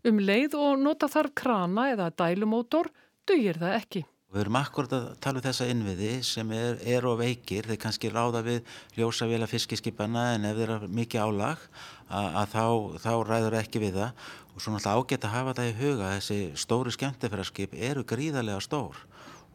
Um 0.06 0.22
leið 0.22 0.54
og 0.54 0.78
nota 0.78 1.10
þarf 1.10 1.34
krana 1.42 1.88
eða 1.96 2.12
dælumótor 2.14 2.92
dögir 3.26 3.58
það 3.58 3.80
ekki. 3.80 4.04
Við 4.30 4.44
erum 4.44 4.56
akkurat 4.60 4.94
að 4.94 5.04
tala 5.22 5.40
um 5.40 5.44
þessa 5.48 5.66
innviði 5.72 6.14
sem 6.26 6.50
er, 6.54 6.78
er 6.86 7.04
og 7.10 7.18
veikir. 7.18 7.66
Þeir 7.66 7.82
kannski 7.82 8.14
ráða 8.14 8.44
við 8.46 8.72
ljósavela 8.94 9.50
fiskiskipana 9.50 10.36
en 10.36 10.46
ef 10.46 10.58
þeir 10.58 10.72
eru 10.76 10.90
mikið 11.00 11.22
álag 11.26 11.62
að, 12.06 12.26
að 12.30 12.50
þá, 12.54 12.64
þá 13.02 13.12
ræður 13.26 13.58
ekki 13.64 13.82
við 13.88 13.98
það. 14.04 14.26
Og 14.56 14.64
svo 14.64 14.72
náttúrulega 14.72 15.04
ágætt 15.04 15.26
að 15.28 15.34
hafa 15.36 15.56
það 15.58 15.70
í 15.70 15.76
huga. 15.80 16.12
Þessi 16.16 16.38
stóru 16.56 16.92
skemmtifæraskip 16.94 17.74
eru 17.76 18.04
gríðarlega 18.08 18.62
stór 18.64 19.02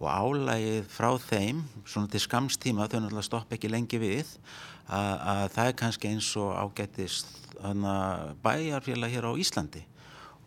og 0.01 0.07
álægið 0.09 0.85
frá 0.89 1.11
þeim, 1.21 1.61
svona 1.85 2.09
til 2.09 2.21
skamstíma, 2.23 2.87
þau 2.89 3.03
náttúrulega 3.03 3.27
stopp 3.27 3.51
ekki 3.53 3.69
lengi 3.69 3.99
við, 4.01 4.31
að, 4.89 5.11
að 5.33 5.43
það 5.55 5.69
er 5.69 5.75
kannski 5.81 6.09
eins 6.09 6.29
og 6.41 6.55
ágættist 6.57 7.35
bæjarfélag 8.41 9.13
hér 9.13 9.29
á 9.29 9.33
Íslandi 9.37 9.83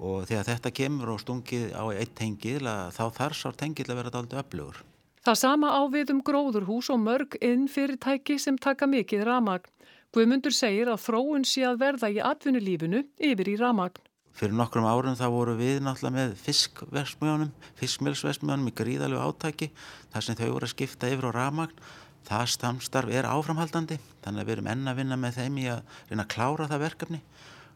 og 0.02 0.24
þegar 0.26 0.48
þetta 0.48 0.72
kemur 0.74 1.12
og 1.14 1.20
stungið 1.22 1.70
á 1.70 1.84
eitt 1.94 2.16
tengil 2.18 2.66
þá 2.66 3.04
þarf 3.14 3.38
sár 3.38 3.54
tengil 3.54 3.86
að 3.86 4.00
vera 4.00 4.10
daldi 4.10 4.38
öflugur. 4.40 4.80
Það 5.24 5.38
sama 5.40 5.70
á 5.72 5.82
við 5.88 6.10
um 6.12 6.20
gróðurhús 6.20 6.90
og 6.92 6.98
mörg 7.00 7.38
inn 7.40 7.68
fyrirtæki 7.70 8.36
sem 8.42 8.58
taka 8.58 8.86
mikið 8.90 9.24
ramagn. 9.24 9.70
Guðmundur 10.12 10.52
segir 10.52 10.90
að 10.90 11.00
þróun 11.06 11.46
sé 11.48 11.64
að 11.66 11.78
verða 11.80 12.10
í 12.12 12.18
atvinnulífinu 12.22 13.06
yfir 13.18 13.48
í 13.50 13.56
ramagn. 13.58 14.02
Fyrir 14.34 14.56
nokkrum 14.58 14.86
árum 14.88 15.14
þá 15.14 15.28
voru 15.30 15.52
við 15.58 15.76
náttúrulega 15.84 16.16
með 16.16 16.32
fiskversmjónum, 16.42 17.52
fiskmjölsversmjónum 17.78 18.70
í 18.70 18.74
gríðalegu 18.74 19.22
átæki 19.22 19.68
þar 20.10 20.26
sem 20.26 20.38
þau 20.40 20.48
voru 20.56 20.66
að 20.66 20.72
skipta 20.72 21.10
yfir 21.12 21.28
á 21.30 21.36
ramagn. 21.36 21.84
Það 22.24 22.46
stamstarf 22.54 23.12
er 23.12 23.28
áframhaldandi 23.28 24.00
þannig 24.24 24.40
að 24.42 24.48
við 24.48 24.54
erum 24.56 24.70
enna 24.72 24.94
að 24.94 25.00
vinna 25.02 25.18
með 25.20 25.38
þeim 25.38 25.60
í 25.60 25.68
að 25.70 25.98
reyna 26.08 26.24
að 26.24 26.32
klára 26.34 26.68
það 26.72 26.82
verkefni 26.86 27.20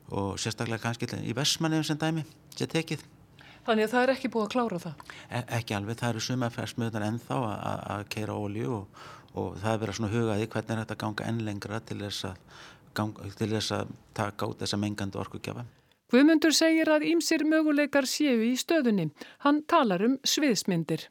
og 0.08 0.40
sérstaklega 0.40 0.82
kannski 0.82 1.08
í 1.20 1.36
Vestmanniðum 1.36 1.86
sem 1.86 2.00
dæmi 2.00 2.24
sé 2.56 2.66
tekið. 2.66 3.04
Þannig 3.68 3.84
að 3.84 3.92
það 3.92 4.02
er 4.06 4.12
ekki 4.14 4.32
búið 4.32 4.46
að 4.46 4.52
klára 4.54 4.78
það? 4.80 5.00
E 5.28 5.42
ekki 5.58 5.74
alveg, 5.76 5.98
það 6.00 6.12
eru 6.14 6.24
suma 6.24 6.48
fersmjöðunar 6.54 7.06
ennþá 7.10 7.40
að 7.92 8.04
keira 8.14 8.36
ólju 8.40 8.70
og, 8.78 9.02
og 9.36 9.58
það 9.60 9.74
er 9.74 9.82
verið 9.82 10.06
að 10.06 10.14
hugaði 10.16 10.48
hvernig 10.54 10.72
er 10.74 10.80
þetta 10.82 10.96
að 10.96 11.02
ganga 11.04 11.26
enn 11.28 11.42
lengra 11.44 11.82
til 11.84 11.98
þess 12.00 12.30
að, 12.30 12.38
til 13.36 13.50
þess 13.52 13.74
að 13.76 13.92
taka 14.16 14.48
út 14.48 14.64
þessa 14.64 14.80
mengandi 14.80 15.20
orkugjafa. 15.20 15.66
Guðmundur 16.08 16.54
segir 16.56 16.88
að 16.88 17.02
ímsir 17.04 17.42
möguleikar 17.44 18.06
séu 18.08 18.38
í 18.40 18.54
stöðunni. 18.56 19.10
Hann 19.44 19.58
talar 19.68 20.00
um 20.06 20.14
sviðsmyndir. 20.24 21.02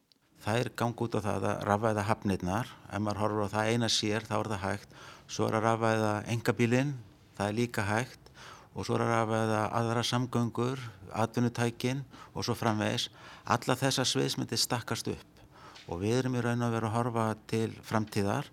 Það 0.42 0.62
er 0.64 0.70
gang 0.82 1.04
út 1.06 1.14
á 1.14 1.22
það 1.22 1.46
að 1.52 1.62
rafæða 1.70 2.06
hafnirnar. 2.08 2.72
Ef 2.90 3.04
maður 3.06 3.22
horfur 3.22 3.46
á 3.46 3.54
það 3.54 3.70
eina 3.70 3.92
sér 3.94 4.26
þá 4.26 4.34
er 4.40 4.50
það 4.56 4.64
hægt. 4.64 4.98
Svo 5.30 5.46
er 5.46 5.60
að 5.60 5.68
rafæða 5.68 6.12
engabílinn, 6.34 6.96
það 7.38 7.52
er 7.52 7.58
líka 7.60 7.86
hægt. 7.86 8.34
Og 8.74 8.90
svo 8.90 8.98
er 8.98 9.06
að 9.06 9.14
rafæða 9.14 9.62
aðra 9.84 10.08
samgöngur, 10.10 10.82
atvinnutækin 11.14 12.02
og 12.34 12.50
svo 12.50 12.58
framvegis. 12.58 13.12
Alla 13.46 13.78
þessar 13.78 14.10
sviðsmyndir 14.16 14.66
stakkast 14.66 15.14
upp. 15.14 15.48
Og 15.94 16.02
við 16.02 16.24
erum 16.24 16.42
í 16.42 16.42
raun 16.42 16.66
að 16.66 16.80
vera 16.80 16.90
að 16.90 16.98
horfa 16.98 17.32
til 17.46 17.70
framtíðar 17.86 18.50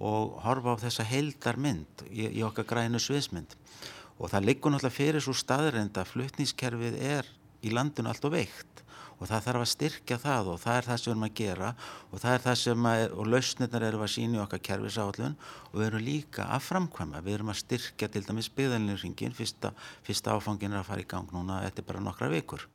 og 0.00 0.40
horfa 0.40 0.72
á 0.72 0.82
þessa 0.88 1.04
heildar 1.04 1.60
mynd 1.60 2.08
í, 2.08 2.32
í 2.32 2.40
okkar 2.48 2.64
grænu 2.64 2.96
sviðsmynd 2.96 3.60
og 4.18 4.32
það 4.32 4.48
liggur 4.48 4.74
náttúrulega 4.74 4.98
fyrir 4.98 5.24
svo 5.24 5.34
staðrind 5.36 5.96
að 5.98 6.10
flutnískerfið 6.12 6.98
er 7.00 7.30
í 7.62 7.72
landinu 7.72 8.10
allt 8.10 8.26
og 8.28 8.34
veikt. 8.34 8.82
Og 9.22 9.28
það 9.30 9.44
þarf 9.44 9.62
að 9.62 9.70
styrkja 9.70 10.18
það 10.18 10.48
og 10.50 10.56
það 10.58 10.76
er 10.76 10.86
það 10.88 10.98
sem 10.98 11.06
við 11.06 11.12
erum 11.12 11.26
að 11.28 11.34
gera. 11.38 11.68
Og 12.10 12.22
það 12.22 12.34
er 12.34 12.44
það 12.46 12.56
sem 12.58 12.86
að, 12.90 13.02
og 13.14 13.30
lausnirnar 13.30 13.86
eru 13.86 14.02
að 14.02 14.12
sína 14.16 14.38
í 14.38 14.42
okkar 14.42 14.62
kerfisáallun 14.66 15.36
og 15.70 15.76
við 15.78 15.86
erum 15.86 16.04
líka 16.08 16.48
að 16.50 16.66
framkvæma, 16.66 17.22
við 17.22 17.38
erum 17.38 17.52
að 17.54 17.60
styrkja 17.60 18.10
til 18.10 18.24
dæmis 18.26 18.50
byggðalinurringin, 18.56 19.36
fyrsta, 19.38 19.72
fyrsta 20.02 20.34
áfangin 20.34 20.74
er 20.74 20.82
að 20.82 20.88
fara 20.90 21.04
í 21.04 21.10
gang 21.14 21.30
núna, 21.30 21.62
þetta 21.68 21.84
er 21.84 21.90
bara 21.92 22.02
nokkra 22.02 22.32
vikur. 22.34 22.66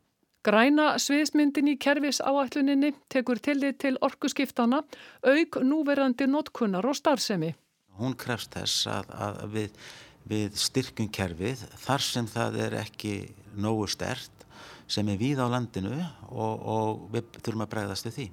Græna 0.47 0.93
sviðsmyndin 1.03 1.73
í 1.73 1.75
kervis 1.83 2.21
áalluninni 2.23 2.93
tekur 3.11 3.41
tillit 3.43 3.81
til 3.83 3.97
orkuskiptana, 4.05 4.85
auk 5.27 5.57
núverandi 5.59 6.29
notkunnar 6.31 6.87
og 6.87 6.95
starfsemi. 6.95 7.51
Hún 7.99 8.15
krefst 8.15 8.53
þess 8.55 8.87
að, 8.87 9.11
að 9.11 9.41
við 9.51 9.81
við 10.29 10.57
styrkjum 10.59 11.09
kerfið 11.13 11.63
þar 11.83 12.03
sem 12.05 12.27
það 12.29 12.59
er 12.65 12.77
ekki 12.83 13.13
nógu 13.57 13.87
stert 13.91 14.45
sem 14.87 15.07
er 15.11 15.19
víð 15.19 15.41
á 15.43 15.47
landinu 15.51 15.95
og, 16.29 16.53
og 16.63 17.05
við 17.13 17.27
þurfum 17.41 17.65
að 17.65 17.73
bregðast 17.73 18.07
við 18.07 18.17
því. 18.17 18.27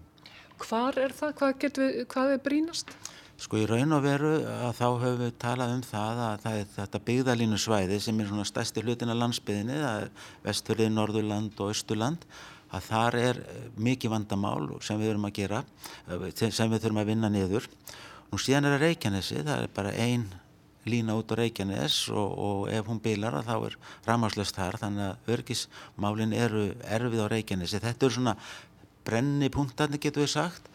Hvar 0.65 0.99
er 1.03 1.15
það? 1.15 1.35
Hvað, 1.41 1.67
við, 1.81 2.01
hvað 2.13 2.33
er 2.37 2.43
brínast? 2.45 2.95
Sko 3.45 3.59
í 3.59 3.65
raun 3.67 3.97
og 3.97 4.05
veru 4.05 4.33
að 4.47 4.77
þá 4.79 4.87
höfum 4.87 5.23
við 5.25 5.33
talað 5.43 5.73
um 5.75 5.81
það 5.83 6.21
að 6.29 6.43
það 6.45 6.59
er 6.61 6.69
þetta 6.77 7.01
byggðalínu 7.09 7.59
svæði 7.59 7.99
sem 8.05 8.21
er 8.23 8.29
svona 8.31 8.47
stærsti 8.47 8.85
hlutin 8.85 9.11
af 9.11 9.19
landsbyðinni, 9.19 9.79
það 9.83 10.05
er 10.05 10.29
vesturlið, 10.45 10.93
norðurland 10.95 11.59
og 11.59 11.73
austurland 11.73 12.29
að 12.75 12.87
þar 12.87 13.19
er 13.19 13.41
mikið 13.75 14.15
vandamál 14.15 14.71
sem 14.83 14.99
við 15.01 15.11
þurfum 15.11 15.29
að 15.29 15.37
gera, 15.41 15.61
sem 16.39 16.71
við 16.71 16.87
þurfum 16.87 17.03
að 17.03 17.11
vinna 17.11 17.31
niður. 17.31 17.69
Nú 18.31 18.41
síðan 18.41 18.71
er 18.71 18.79
að 18.79 18.87
Reykjanesi, 18.87 19.43
það 19.43 19.67
er 19.67 19.75
bara 19.75 19.95
einn 20.07 20.25
lína 20.89 21.17
út 21.19 21.33
á 21.33 21.39
Reykjanes 21.41 21.97
og, 22.13 22.31
og 22.49 22.61
ef 22.73 22.89
hún 22.89 23.03
bilar 23.05 23.41
þá 23.47 23.55
er 23.69 23.77
rámaslöst 24.07 24.59
þar 24.59 24.79
þannig 24.83 25.07
að 25.11 25.33
örgismálin 25.37 26.37
eru 26.37 26.65
erfið 26.85 27.25
á 27.25 27.33
Reykjanesi. 27.33 27.83
Þetta 27.85 28.07
er 28.07 28.17
svona 28.17 28.37
brenni 29.05 29.51
punktarnir 29.53 30.03
getur 30.03 30.25
við 30.25 30.35
sagt. 30.35 30.69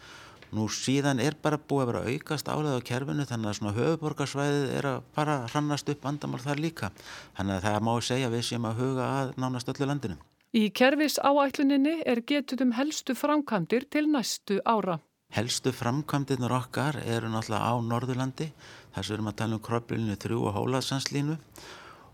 Nú 0.50 0.64
síðan 0.74 1.20
er 1.22 1.36
bara 1.38 1.60
búið 1.62 1.82
að 1.84 1.90
vera 1.92 2.14
aukast 2.14 2.48
álega 2.50 2.78
á 2.82 2.88
kerfinu 2.88 3.26
þannig 3.28 3.50
að 3.52 3.58
svona 3.60 3.74
höfuborgarsvæðið 3.76 4.72
er 4.80 4.88
að 4.90 5.04
bara 5.14 5.36
hrannast 5.52 5.92
upp 5.92 6.02
vandamál 6.02 6.40
þar 6.42 6.62
líka. 6.64 6.90
Þannig 7.38 7.60
að 7.60 7.68
það 7.68 7.84
má 7.86 7.92
segja 8.02 8.32
við 8.32 8.42
sem 8.48 8.66
að 8.66 8.82
huga 8.82 9.06
að 9.20 9.30
nánast 9.38 9.70
öllu 9.70 9.86
landinu. 9.86 10.18
Í 10.50 10.64
kervis 10.74 11.20
áætluninni 11.22 12.00
er 12.10 12.24
getutum 12.26 12.74
helstu 12.74 13.14
framkvæmdir 13.14 13.86
til 13.86 14.08
næstu 14.10 14.58
ára. 14.66 14.98
Helstu 15.30 15.70
framkvæmdirnar 15.70 16.50
okkar 16.56 16.96
eru 17.06 17.30
náttúrulega 17.30 17.70
á 17.70 17.74
Norðurlandi 17.78 18.48
þar 18.94 19.04
sem 19.04 19.12
við 19.12 19.18
erum 19.18 19.30
að 19.30 19.38
tala 19.40 19.56
um 19.56 19.62
kroppilinu 19.66 20.16
3 20.20 20.40
og 20.40 20.56
hólaðsanslínu 20.56 21.36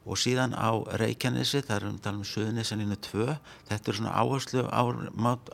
og 0.06 0.20
síðan 0.22 0.54
á 0.54 0.70
Reykjanesi, 1.00 1.64
þar 1.66 1.80
erum 1.80 1.96
að 1.98 2.04
tala 2.04 2.20
um 2.20 2.28
Suðunesanlínu 2.30 2.98
2. 3.08 3.26
Þetta 3.70 3.90
er 3.90 3.98
svona 3.98 4.12
áherslu, 4.14 4.62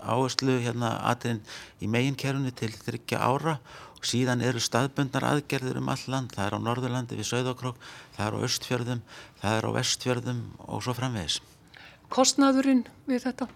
áherslu 0.03 0.59
hérna 0.61 0.91
aðeinn 1.09 1.41
í 1.81 1.89
meginkerfunu 1.89 2.53
til 2.57 2.69
þryggja 2.77 3.23
ára 3.25 3.57
og 3.97 4.05
síðan 4.11 4.45
eru 4.45 4.61
staðbundnar 4.61 5.25
aðgerðir 5.31 5.81
um 5.81 5.89
all 5.89 6.05
land. 6.11 6.35
Það 6.37 6.51
er 6.51 6.59
á 6.59 6.65
Norðurlandi 6.67 7.17
við 7.17 7.31
Söðokrók, 7.31 7.81
það 8.19 8.29
er 8.29 8.37
á 8.37 8.45
Östfjörðum, 8.51 9.03
það 9.41 9.57
er 9.57 9.69
á 9.69 9.71
Vestfjörðum 9.79 10.45
og 10.69 10.85
svo 10.85 10.97
framvegis. 11.01 11.41
Kostnaðurinn 12.13 12.85
við 13.09 13.25
þetta? 13.25 13.49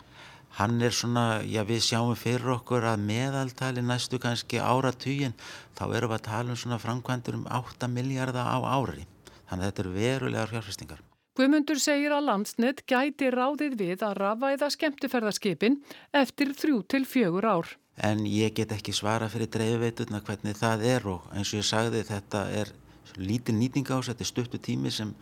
Hann 0.56 0.80
er 0.80 0.94
svona, 0.94 1.42
já 1.44 1.62
við 1.68 1.82
sjáum 1.84 2.14
fyrir 2.16 2.54
okkur 2.56 2.86
að 2.88 3.02
meðaltali 3.08 3.84
næstu 3.84 4.20
kannski 4.22 4.60
áratugin, 4.60 5.36
þá 5.76 5.84
erum 5.90 6.12
við 6.14 6.18
að 6.18 6.24
tala 6.30 6.54
um 6.54 6.60
svona 6.60 6.80
framkvæmdur 6.80 7.36
um 7.40 7.44
8 7.58 7.90
miljardar 7.92 8.48
á 8.48 8.58
ári. 8.64 9.04
Þannig 9.46 9.62
að 9.62 9.68
þetta 9.68 9.84
eru 9.84 9.94
verulegar 9.96 10.52
fjárfestingar. 10.54 11.02
Guðmundur 11.36 11.76
segir 11.76 12.14
að 12.16 12.30
landsnett 12.30 12.80
gæti 12.88 13.28
ráðið 13.28 13.74
við 13.76 14.04
að 14.06 14.14
rafæða 14.22 14.70
skemmtifærðarskipin 14.72 15.82
eftir 16.16 16.54
þrjú 16.56 16.78
til 16.88 17.04
fjögur 17.04 17.44
ár. 17.44 17.74
En 18.00 18.24
ég 18.24 18.54
get 18.56 18.72
ekki 18.72 18.94
svara 18.96 19.28
fyrir 19.28 19.50
dreifveituna 19.52 20.22
hvernig 20.24 20.56
það 20.56 20.86
er 20.88 21.06
og 21.12 21.28
eins 21.36 21.52
og 21.52 21.60
ég 21.60 21.68
sagði 21.68 22.02
þetta 22.08 22.46
er 22.56 22.72
lítið 23.20 23.58
nýting 23.60 23.92
ás, 23.92 24.08
þetta 24.08 24.24
er 24.24 24.30
stuttu 24.30 24.60
tími 24.60 24.92
sem 24.92 25.12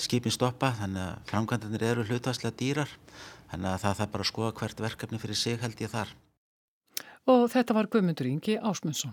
skipin 0.00 0.32
stoppa 0.32 0.74
þannig 0.76 1.02
að 1.06 1.32
framkvæmdanir 1.32 1.84
eru 1.88 2.04
hlutastlega 2.08 2.56
dýrar 2.60 2.92
Þannig 3.52 3.68
að 3.68 3.82
það 3.82 3.98
þarf 3.98 4.12
bara 4.12 4.24
að 4.24 4.30
skoða 4.30 4.52
hvert 4.58 4.78
verkefni 4.80 5.18
fyrir 5.20 5.36
sig 5.36 5.58
held 5.60 5.80
ég 5.84 5.92
þar. 5.92 6.14
Og 7.28 7.42
þetta 7.52 7.76
var 7.76 7.88
Guðmundur 7.92 8.30
Ingi 8.30 8.54
Ásmundsson. 8.56 9.12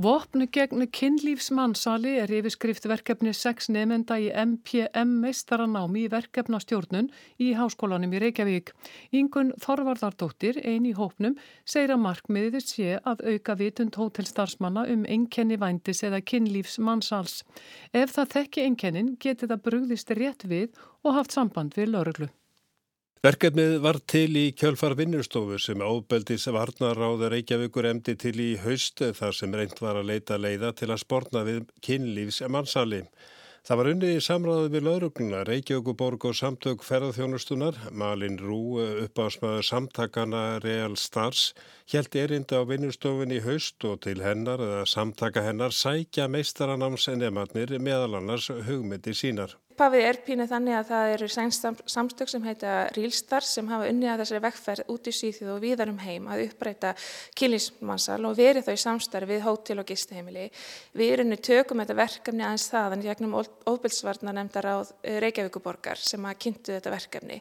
Vopnu 0.00 0.46
gegn 0.48 0.86
kynlífsmannsali 0.96 2.14
er 2.22 2.30
yfirskrift 2.32 2.86
verkefni 2.88 3.34
6 3.36 3.66
nefnda 3.74 4.16
í 4.22 4.30
MPM 4.32 5.10
meistaranámi 5.20 6.06
í 6.06 6.12
verkefnastjórnun 6.14 7.10
í 7.42 7.50
Háskólanum 7.58 8.14
í 8.16 8.22
Reykjavík. 8.22 8.72
Íngun 9.12 9.52
Þorvardardóttir, 9.60 10.62
ein 10.64 10.88
í 10.88 10.94
hópnum, 10.96 11.36
segir 11.68 11.92
að 11.92 12.04
markmiðið 12.06 12.64
sé 12.64 12.96
að 13.04 13.26
auka 13.34 13.58
vitund 13.60 14.00
hótelstarfsmanna 14.00 14.88
um 14.94 15.04
einkenni 15.04 15.60
vændis 15.60 16.00
eða 16.08 16.24
kynlífsmannsals. 16.32 17.42
Ef 17.92 18.16
það 18.16 18.36
þekki 18.38 18.68
einkennin 18.70 19.16
geti 19.20 19.50
það 19.50 19.66
brugðist 19.68 20.16
rétt 20.16 20.48
við 20.48 20.70
og 21.04 21.18
haft 21.18 21.36
samband 21.36 21.76
við 21.76 21.92
lauruglu. 21.98 22.32
Verkefnið 23.20 23.74
var 23.84 23.98
til 24.08 24.30
í 24.40 24.46
kjölfar 24.56 24.94
vinnustofu 24.96 25.58
sem 25.60 25.82
ábeldis 25.84 26.46
varnaráður 26.56 27.34
Reykjavíkur 27.34 27.90
emdi 27.90 28.14
til 28.16 28.32
í 28.40 28.46
haust 28.62 29.02
þar 29.18 29.36
sem 29.36 29.56
reynd 29.60 29.82
var 29.84 29.98
að 30.00 30.08
leita 30.08 30.38
leiða 30.40 30.70
til 30.78 30.88
að 30.88 31.02
sportna 31.02 31.42
við 31.44 31.66
kynlífs 31.84 32.40
mannsali. 32.48 33.02
Það 33.60 33.80
var 33.82 33.90
unnið 33.92 34.14
í 34.14 34.24
samráðu 34.24 34.72
við 34.72 34.86
laurugluna, 34.88 35.44
Reykjavíkuborg 35.44 36.24
og 36.30 36.38
samtök 36.40 36.88
ferðarþjónustunar, 36.88 37.76
Malin 37.92 38.40
Rú 38.40 38.80
uppásmaður 39.04 39.68
samtakana 39.68 40.44
Real 40.64 40.96
Stars, 40.96 41.50
helt 41.92 42.16
erinda 42.16 42.64
á 42.64 42.68
vinnustofunni 42.72 43.36
í 43.36 43.44
haust 43.44 43.84
og 43.84 44.00
til 44.08 44.24
hennar 44.24 44.64
eða 44.64 44.86
samtaka 44.88 45.44
hennar 45.44 45.76
sækja 45.76 46.24
meistaranams 46.32 47.10
en 47.12 47.28
ematnir 47.28 47.76
meðal 47.84 48.16
annars 48.22 48.48
hugmyndi 48.48 49.12
sínar 49.12 49.60
upphafið 49.80 50.02
er 50.04 50.18
pínuð 50.20 50.50
þannig 50.50 50.74
að 50.76 50.88
það 50.90 51.10
eru 51.14 51.26
samstök 51.88 52.28
sem 52.28 52.42
heita 52.44 52.72
Rílstar 52.92 53.44
sem 53.48 53.68
hafa 53.70 53.86
unnið 53.88 54.10
að 54.12 54.18
þessari 54.20 54.40
vekkferð 54.44 54.90
út 54.92 55.06
í 55.08 55.14
síþjóð 55.16 55.52
og 55.54 55.62
viðarum 55.62 56.00
heim 56.02 56.26
að 56.28 56.42
uppræta 56.44 56.90
kynlísmannsal 57.40 58.18
og 58.28 58.36
verið 58.36 58.66
þá 58.66 58.74
í 58.74 58.82
samstarfi 58.82 59.30
við 59.30 59.46
hótel 59.46 59.78
og 59.80 59.88
gisteheimili. 59.88 60.50
Við 60.92 61.12
erum 61.14 61.30
nú 61.32 61.38
tökum 61.40 61.80
þetta 61.80 61.96
verkefni 61.96 62.44
aðeins 62.44 62.66
þaðan 62.74 63.06
gegnum 63.06 63.38
óbylsvarnar 63.40 64.36
nefndar 64.36 64.68
á 64.68 64.76
eh, 64.84 65.16
Reykjavíkuborgar 65.24 66.04
sem 66.04 66.28
að 66.28 66.36
kynntu 66.44 66.76
þetta 66.76 66.94
verkefni. 66.98 67.40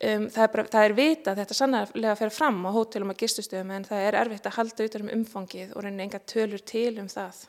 Um, 0.00 0.26
það, 0.32 0.42
er 0.42 0.52
bara, 0.56 0.66
það 0.74 0.88
er 0.88 0.96
vita 0.98 1.30
að 1.30 1.44
þetta 1.44 1.60
sannlega 1.60 2.18
fer 2.18 2.34
fram 2.34 2.62
á 2.66 2.70
hótelum 2.74 3.14
og 3.14 3.22
gistustöðum 3.22 3.76
en 3.76 3.86
það 3.86 4.08
er 4.08 4.20
erfitt 4.24 4.50
að 4.50 4.58
halda 4.58 4.90
út 4.90 5.00
um 5.04 5.14
umfangið 5.20 5.74
og 5.76 5.86
reyna 5.86 6.08
enga 6.08 6.24
tölur 6.34 6.66
til 6.66 6.96
um 6.98 7.10
það. 7.12 7.44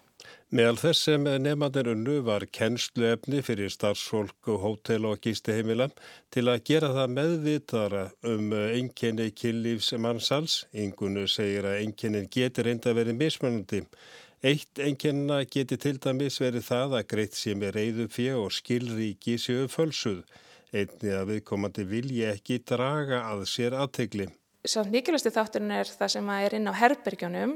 Meðal 0.51 0.79
þess 0.81 1.05
sem 1.07 1.23
nefnandir 1.23 1.88
unnu 1.93 2.17
var 2.27 2.43
kennsluefni 2.57 3.39
fyrir 3.47 3.71
starfsfólk 3.71 4.49
hótel 4.63 5.05
og 5.07 5.21
gísteheimila 5.23 5.88
til 6.34 6.43
að 6.51 6.65
gera 6.67 6.89
það 6.97 7.13
meðvitara 7.17 8.01
um 8.34 8.51
enginni 8.57 9.29
kynlífs 9.31 9.93
mannsals. 9.95 10.65
Ingunu 10.75 11.23
segir 11.31 11.69
að 11.69 11.86
enginin 11.86 12.27
getur 12.31 12.67
reynda 12.67 12.95
verið 12.97 13.19
mismunandi. 13.21 13.86
Eitt 14.43 14.79
enginna 14.81 15.43
geti 15.45 15.77
til 15.77 15.99
dæmis 16.01 16.41
verið 16.41 16.67
það 16.67 16.97
að 16.99 17.07
greitt 17.13 17.36
sem 17.38 17.63
er 17.63 17.75
reyðu 17.77 18.07
fjö 18.12 18.39
og 18.41 18.51
skilríki 18.55 19.38
séu 19.39 19.67
fölsuð. 19.69 20.23
Einni 20.73 21.12
að 21.13 21.36
viðkomandi 21.36 21.88
vilja 21.88 22.36
ekki 22.36 22.60
draga 22.65 23.25
að 23.31 23.47
sér 23.51 23.75
aðtegli. 23.77 24.27
Samt 24.62 24.91
mikilvægstu 24.93 25.32
þátturinn 25.34 25.71
er 25.74 25.89
það 25.89 26.10
sem 26.13 26.28
er 26.36 26.54
inn 26.54 26.69
á 26.69 26.74
herbergjónum 26.78 27.56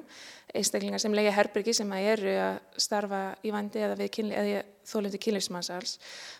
einstaklingar 0.57 1.01
sem 1.03 1.13
lega 1.13 1.33
herbergi 1.35 1.75
sem 1.77 1.91
eru 1.99 2.31
að 2.41 2.55
starfa 2.81 3.19
í 3.45 3.51
vandi 3.53 3.83
eða 3.85 4.07
eða 4.09 4.63
þólundi 4.89 5.19
kynlífsmannsals 5.21 5.99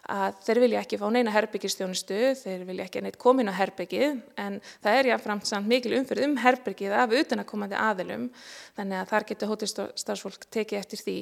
að 0.09 0.39
þeir 0.47 0.61
vilja 0.63 0.81
ekki 0.81 0.97
fá 1.01 1.05
neina 1.13 1.33
herbyggistjónustu, 1.35 2.17
þeir 2.41 2.65
vilja 2.65 2.85
ekki 2.87 3.03
neitt 3.05 3.19
komin 3.21 3.49
á 3.49 3.53
herbyggið 3.57 4.19
en 4.41 4.57
það 4.81 4.99
er 4.99 5.09
jáfnframt 5.11 5.49
samt 5.49 5.69
mikil 5.69 5.93
umfyrð 5.99 6.27
um 6.31 6.37
herbyggið 6.41 6.97
af 6.97 7.13
utanakomandi 7.21 7.77
aðilum 7.85 8.31
þannig 8.77 9.03
að 9.03 9.11
þar 9.13 9.27
getur 9.31 9.53
hótelstarfsfólk 9.53 10.49
tekið 10.49 10.81
eftir 10.81 11.05
því 11.05 11.19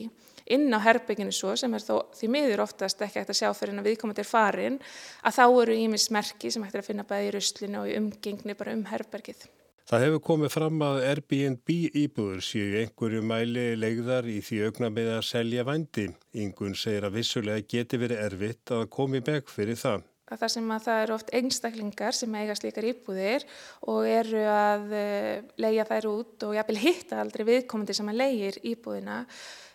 inn 0.52 0.70
á 0.74 0.80
herbygginu 0.84 1.34
svo 1.34 1.56
sem 1.60 1.74
er 1.74 1.84
þó 1.84 1.96
því 2.18 2.30
miður 2.36 2.64
oftast 2.66 3.02
ekki 3.02 3.22
hægt 3.22 3.34
að 3.34 3.40
sjá 3.42 3.50
fyrir 3.56 3.74
en 3.74 3.84
að 3.84 3.90
viðkomandi 3.92 4.24
er 4.24 4.30
farin 4.30 4.80
að 5.24 5.40
þá 5.40 5.44
eru 5.48 5.82
ímis 5.88 6.10
merki 6.14 6.52
sem 6.52 6.64
hægt 6.64 6.78
er 6.78 6.84
að 6.84 6.90
finna 6.92 7.08
bæði 7.08 7.30
í 7.30 7.36
ruslinu 7.38 7.84
og 7.84 7.92
í 7.92 7.98
umgengni 8.00 8.58
bara 8.60 8.78
um 8.78 8.88
herbyggið. 8.92 9.46
Það 9.84 10.04
hefur 10.06 10.22
komið 10.24 10.52
fram 10.54 10.78
að 10.86 11.02
Airbnb 11.10 11.72
íbúður 12.00 12.40
séu 12.46 12.78
einhverju 12.80 13.20
mæli 13.28 13.66
legðar 13.76 14.30
í 14.32 14.38
því 14.40 14.62
augna 14.70 14.90
með 14.96 15.10
að 15.18 15.26
selja 15.28 15.66
vændi. 15.68 16.06
Yngun 16.40 16.78
segir 16.80 17.04
að 17.04 17.18
vissulega 17.18 17.66
geti 17.74 18.00
verið 18.00 18.22
erfitt 18.30 18.72
að 18.72 18.86
komi 18.96 19.20
begg 19.20 19.52
fyrir 19.52 19.76
það. 19.80 20.06
Það 20.34 20.52
sem 20.54 20.72
að 20.72 20.86
það 20.86 21.02
eru 21.04 21.14
oft 21.18 21.34
einstaklingar 21.36 22.16
sem 22.16 22.38
eiga 22.40 22.56
slíkar 22.56 22.88
íbúðir 22.90 23.44
og 23.92 24.08
eru 24.08 24.46
að 24.50 24.96
eh, 24.98 25.44
leia 25.60 25.84
þær 25.90 26.08
út 26.14 26.46
og 26.48 26.56
jafnvel 26.58 26.80
hitta 26.80 27.20
aldrei 27.22 27.44
viðkomandi 27.52 27.98
sem 27.98 28.10
að 28.10 28.22
leigir 28.22 28.62
íbúðina. 28.64 29.20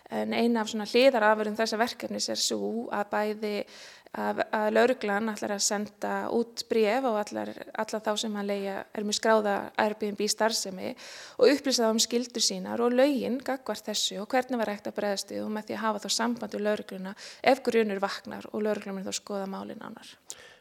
En 0.09 0.33
eina 0.33 0.63
af 0.63 0.71
svona 0.71 0.87
hliðarafurinn 0.89 1.57
þessa 1.57 1.77
verkefnis 1.77 2.29
er 2.33 2.39
svo 2.41 2.87
að 2.95 3.09
bæði 3.11 3.55
að, 4.17 4.41
að 4.55 4.67
lauruglan 4.73 5.29
ætlar 5.29 5.53
að 5.53 5.61
senda 5.61 6.13
út 6.33 6.63
bref 6.69 7.05
og 7.05 7.19
allar, 7.21 7.51
allar 7.77 8.03
þá 8.05 8.11
sem 8.23 8.37
að 8.41 8.49
leia 8.49 8.75
er 8.89 9.05
með 9.05 9.19
skráða 9.19 9.55
Airbnb 9.83 10.23
starfsemi 10.33 10.95
og 11.37 11.53
upplýsa 11.53 11.85
það 11.85 11.93
um 11.93 12.01
skildur 12.01 12.45
sínar 12.45 12.81
og 12.81 12.95
laugin 12.97 13.37
gagvar 13.45 13.81
þessu 13.85 14.19
og 14.23 14.29
hvernig 14.33 14.61
var 14.61 14.73
hægt 14.73 14.89
að 14.89 14.97
bregðast 14.97 15.33
við 15.33 15.45
og 15.45 15.53
með 15.53 15.69
því 15.69 15.77
að 15.77 15.83
hafa 15.85 16.03
þá 16.05 16.09
samband 16.17 16.57
við 16.57 16.65
laurugluna 16.65 17.15
ef 17.53 17.63
grunur 17.65 18.01
vaknar 18.01 18.49
og 18.51 18.65
lauruglun 18.65 19.01
er 19.01 19.09
þá 19.09 19.19
skoða 19.19 19.49
málin 19.51 19.85
annar. 19.85 20.15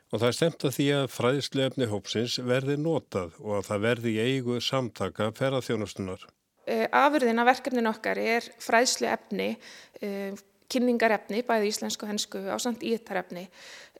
Og 0.08 0.20
það 0.20 0.28
er 0.28 0.36
stemt 0.36 0.64
að 0.64 0.76
því 0.76 0.88
að 0.96 1.10
fræðisleifni 1.12 1.88
hópsins 1.88 2.38
verði 2.40 2.78
notað 2.80 3.36
og 3.44 3.58
að 3.58 3.66
það 3.68 3.82
verði 3.84 4.12
í 4.14 4.22
eigu 4.24 4.60
samtaka 4.64 5.32
ferðarþjónustunar. 5.36 6.22
Eh, 6.68 6.84
afurðin 6.92 7.40
af 7.40 7.48
verkefnin 7.48 7.88
okkar 7.88 8.18
er 8.20 8.44
fræðslu 8.60 9.08
efni 9.08 9.54
eh, 10.04 10.36
kynningarefni, 10.68 11.40
bæði 11.48 11.70
íslensku 11.72 12.04
og 12.04 12.10
hensku 12.12 12.42
á 12.44 12.56
samt 12.60 12.84
ítarefni. 12.84 13.46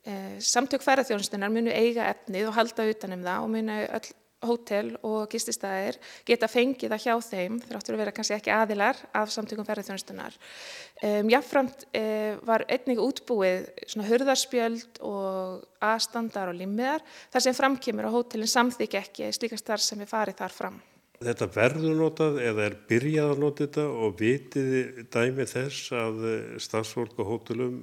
Eh, 0.05 0.37
samtök 0.37 0.85
færaþjónustunar 0.85 1.49
munu 1.49 1.73
eiga 1.73 2.05
efnið 2.11 2.51
og 2.51 2.57
halda 2.59 2.85
utanum 2.91 3.25
það 3.25 3.45
og 3.45 3.53
munu 3.55 3.77
öll 3.87 4.11
hótel 4.45 4.93
og 5.03 5.25
gististæðir 5.33 5.97
geta 6.27 6.47
fengið 6.47 6.93
það 6.93 7.01
hjá 7.03 7.15
þeim 7.27 7.57
þráttur 7.65 7.95
að 7.95 8.03
vera 8.03 8.13
kannski 8.15 8.35
ekki 8.37 8.53
aðilar 8.55 9.01
af 9.17 9.33
samtökum 9.33 9.67
ferðarþjónustunar. 9.67 10.37
Um, 11.03 11.31
Jáfnframt 11.33 11.83
uh, 11.89 12.37
var 12.47 12.63
einnig 12.71 13.01
útbúið 13.03 13.67
svona 13.83 14.07
hurðarspjöld 14.07 15.01
og 15.03 15.65
aðstandar 15.83 16.53
og 16.53 16.59
limmiðar 16.61 17.03
þar 17.33 17.45
sem 17.49 17.57
framkymur 17.57 18.07
á 18.07 18.15
hótelin 18.15 18.51
samþykja 18.51 19.03
ekki 19.03 19.33
slíka 19.35 19.59
starf 19.59 19.83
sem 19.83 19.99
er 20.05 20.11
farið 20.11 20.39
þar 20.39 20.55
fram. 20.55 20.79
Þetta 21.19 21.49
verður 21.51 21.97
notað 21.99 22.37
eða 22.47 22.65
er 22.69 22.75
byrjað 22.87 23.29
að 23.33 23.41
nota 23.43 23.65
þetta 23.65 23.83
og 24.05 24.13
vitiði 24.21 24.83
dæmi 25.11 25.45
þess 25.51 25.89
að 25.99 26.21
eh, 26.29 26.53
stafsfólk 26.63 27.19
og 27.19 27.27
hótelum 27.27 27.81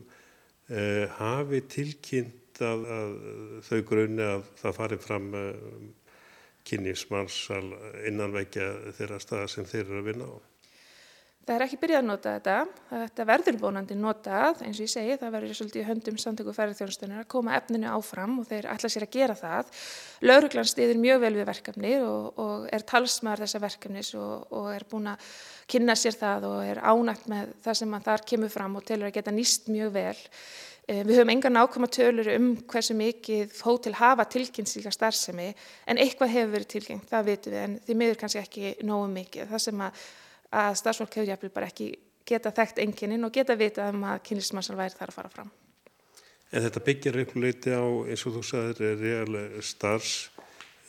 eh, 0.72 1.04
hafi 1.18 1.60
tilkynnt 1.68 2.62
að, 2.64 2.86
að 2.96 3.12
þau 3.68 3.80
grunni 3.90 4.24
að 4.24 4.48
það 4.62 4.76
fari 4.78 4.98
fram 5.04 5.28
eh, 5.36 5.52
kynningsmannsal 6.66 7.66
innanveikja 8.08 8.70
þeirra 8.96 9.20
staða 9.20 9.52
sem 9.52 9.68
þeir 9.68 9.84
eru 9.84 10.00
að 10.00 10.08
vinna 10.08 10.30
á. 10.32 10.36
Það 11.46 11.54
er 11.54 11.62
ekki 11.62 11.76
byrjað 11.78 12.00
að 12.00 12.06
nota 12.08 12.30
þetta, 12.34 12.54
þetta 12.90 13.24
verður 13.28 13.56
vonandi 13.60 13.94
notað, 13.94 14.62
eins 14.66 14.80
og 14.80 14.82
ég 14.82 14.90
segi, 14.90 15.18
það 15.20 15.34
verður 15.36 15.54
svolítið 15.54 15.78
í 15.78 15.84
höndum 15.86 16.16
samtöku 16.18 16.54
færðarþjónustunar 16.56 17.20
að 17.22 17.28
koma 17.36 17.54
efninu 17.54 17.92
áfram 17.94 18.32
og 18.42 18.48
þeir 18.48 18.66
ætla 18.72 18.90
sér 18.90 19.06
að 19.06 19.12
gera 19.14 19.36
það. 19.38 19.70
Lauruglan 20.26 20.66
stiður 20.66 20.98
mjög 21.04 21.22
vel 21.22 21.30
við 21.36 21.46
verkefni 21.52 21.92
og, 22.02 22.42
og 22.42 22.66
er 22.74 22.86
talsmaður 22.90 23.44
þessa 23.44 23.62
verkefnis 23.62 24.10
og, 24.18 24.50
og 24.58 24.66
er 24.74 24.86
búin 24.90 25.06
að 25.12 25.30
kynna 25.70 25.94
sér 26.02 26.18
það 26.18 26.48
og 26.50 26.58
er 26.66 26.82
ánægt 26.82 27.30
með 27.30 27.54
það 27.68 27.80
sem 27.84 27.96
þar 28.10 28.26
kemur 28.32 28.54
fram 28.58 28.76
og 28.82 28.88
telur 28.90 29.12
að 29.12 29.16
geta 29.20 29.38
nýst 29.38 29.70
mjög 29.70 29.94
vel. 30.00 30.18
Eh, 30.90 31.06
við 31.06 31.20
höfum 31.20 31.34
enga 31.36 31.54
nákvæma 31.54 31.92
tölur 31.94 32.34
um 32.34 32.52
hversu 32.66 32.98
mikið 32.98 33.54
hótel 33.62 33.94
hafa 34.02 34.26
tilkynnt 34.34 34.74
síka 34.74 34.90
starfsemi 34.90 35.52
en 35.86 35.98
eitthvað 36.02 36.34
hefur 36.40 36.54
verið 36.58 36.68
tilkynnt, 36.74 37.08
það 37.10 37.26
vitum 37.30 37.54
við 37.54 37.64
en 37.64 37.80
því 37.86 38.02
miður 38.02 38.20
kannski 38.20 38.42
ekki 38.42 38.78
nógu 38.86 39.08
mikið. 39.14 39.50
Það 39.54 39.68
sem 39.70 39.82
að 39.86 40.06
að 40.54 40.76
starfsfólk 40.80 41.18
hefur 41.18 41.30
jafnvel 41.30 41.52
bara 41.54 41.70
ekki 41.70 41.92
geta 42.26 42.52
þekkt 42.54 42.80
enginin 42.82 43.26
og 43.26 43.34
geta 43.34 43.56
vita 43.58 43.88
um 43.92 44.04
að 44.06 44.22
kynlismansal 44.28 44.76
væri 44.78 44.96
þar 44.98 45.12
að 45.12 45.18
fara 45.18 45.32
fram. 45.32 45.50
En 46.54 46.62
þetta 46.62 46.82
byggjar 46.86 47.18
einhverleiti 47.20 47.74
á, 47.74 47.84
eins 48.06 48.22
og 48.26 48.36
þú 48.36 48.42
sagðir, 48.46 49.00
real 49.00 49.38
stars 49.66 50.12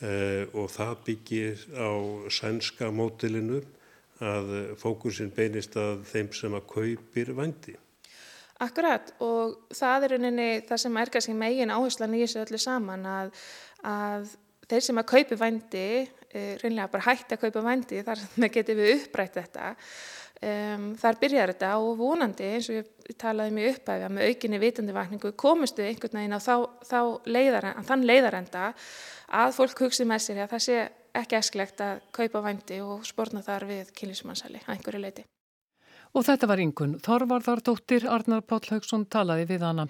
eh, 0.01 0.45
og 0.53 0.69
það 0.73 0.93
byggir 1.07 1.65
á 1.73 1.89
sænska 2.29 2.91
mótilinu 2.93 3.63
að 4.21 4.53
fókusin 4.81 5.33
beinist 5.33 5.75
að 5.77 6.05
þeim 6.09 6.31
sem 6.33 6.57
að 6.57 6.69
kaupir 6.71 7.33
vandi. 7.37 7.75
Akkurat 8.61 9.11
og 9.21 9.69
það 9.77 10.05
er 10.05 10.13
rauninni 10.15 10.49
það 10.65 10.81
sem 10.81 10.97
er 10.97 11.11
kannski 11.13 11.35
megin 11.37 11.73
áherslan 11.73 12.15
í 12.17 12.23
þessu 12.23 12.41
öllu 12.41 12.61
saman 12.61 13.05
að, 13.05 13.33
að 13.85 14.31
þeir 14.65 14.85
sem 14.87 15.01
að 15.01 15.09
kaupi 15.11 15.37
vændi 15.37 15.89
Eh, 15.97 16.16
reynlega 16.33 16.91
bara 16.91 17.07
hætti 17.07 17.35
að 17.35 17.43
kaupa 17.45 17.63
vændi 17.65 18.03
þar 18.05 18.23
getum 18.53 18.79
við 18.81 18.93
upprætt 18.97 19.37
þetta 19.39 19.69
um, 19.71 20.89
þar 20.99 21.19
byrjar 21.21 21.53
þetta 21.53 21.71
og 21.83 21.93
vonandi 21.99 22.49
eins 22.51 22.69
og 22.71 22.79
ég 22.79 23.15
talaði 23.19 23.55
mjög 23.57 23.77
uppæfi 23.77 24.07
að 24.07 24.15
með 24.17 24.31
aukinni 24.31 24.61
vitandi 24.61 24.97
vakningu 24.97 25.33
komistu 25.39 25.85
einhvern 25.85 26.19
veginn 26.21 26.37
á 26.37 26.41
þá, 26.43 26.55
þá 26.83 26.99
leiðar, 27.31 27.71
þann 27.87 28.05
leiðarenda 28.09 28.67
að 29.37 29.55
fólk 29.57 29.85
hugsi 29.87 30.07
með 30.07 30.25
sér 30.25 30.43
að 30.45 30.53
það 30.55 30.67
sé 30.67 30.77
ekki 31.17 31.39
esklegt 31.39 31.81
að 31.81 32.03
kaupa 32.15 32.43
vændi 32.45 32.83
og 32.85 33.07
spórna 33.07 33.41
þar 33.45 33.69
við 33.71 33.95
kynlísmannsæli 33.97 34.61
að 34.65 34.75
einhverju 34.75 35.03
leiti. 35.03 35.25
Og 36.15 36.25
þetta 36.25 36.47
var 36.49 36.61
yngun. 36.63 36.97
Þorvarðardóttir 37.03 38.07
Arnar 38.09 38.43
Páll 38.47 38.65
Haugsson 38.71 39.05
talaði 39.11 39.47
við 39.51 39.65
hana. 39.67 39.87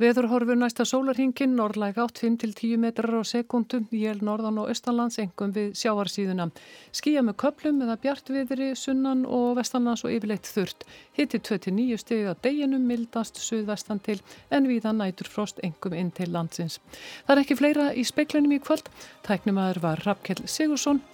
Veðurhorfur 0.00 0.58
næsta 0.58 0.86
sólarhingin, 0.88 1.54
norrlæg 1.56 1.98
átt 2.00 2.20
5-10 2.22 2.78
metrar 2.80 3.20
á 3.20 3.22
sekundum, 3.28 3.86
jél 3.92 4.22
norðan 4.24 4.58
og 4.62 4.70
austanlands, 4.72 5.18
engum 5.22 5.52
við 5.54 5.74
sjáarsíðuna. 5.78 6.48
Skíja 6.96 7.22
með 7.26 7.36
köplum 7.44 7.82
eða 7.84 7.98
bjartviðri, 8.02 8.70
sunnan 8.78 9.26
og 9.28 9.58
vestanlands 9.60 10.04
og 10.06 10.14
yfirleitt 10.16 10.48
þurrt. 10.48 10.86
Hitti 11.18 11.42
29 11.42 12.00
steg 12.00 12.30
að 12.32 12.40
deginum, 12.48 12.86
mildast 12.88 13.40
suðvestan 13.42 14.02
til, 14.04 14.18
en 14.50 14.68
viða 14.70 14.94
nætur 14.96 15.28
frost 15.30 15.60
engum 15.66 15.96
inn 15.96 16.14
til 16.14 16.32
landsins. 16.32 16.80
Það 17.26 17.36
er 17.36 17.44
ekki 17.44 17.60
fleira 17.60 17.90
í 17.92 18.06
speiklinum 18.08 18.56
í 18.56 18.62
kvöld. 18.64 18.88
Tæknumæður 19.28 19.84
var 19.84 20.06
Rappkjell 20.08 20.48
Sigursson. 20.48 21.04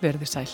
Verði 0.00 0.30
sæl. 0.30 0.48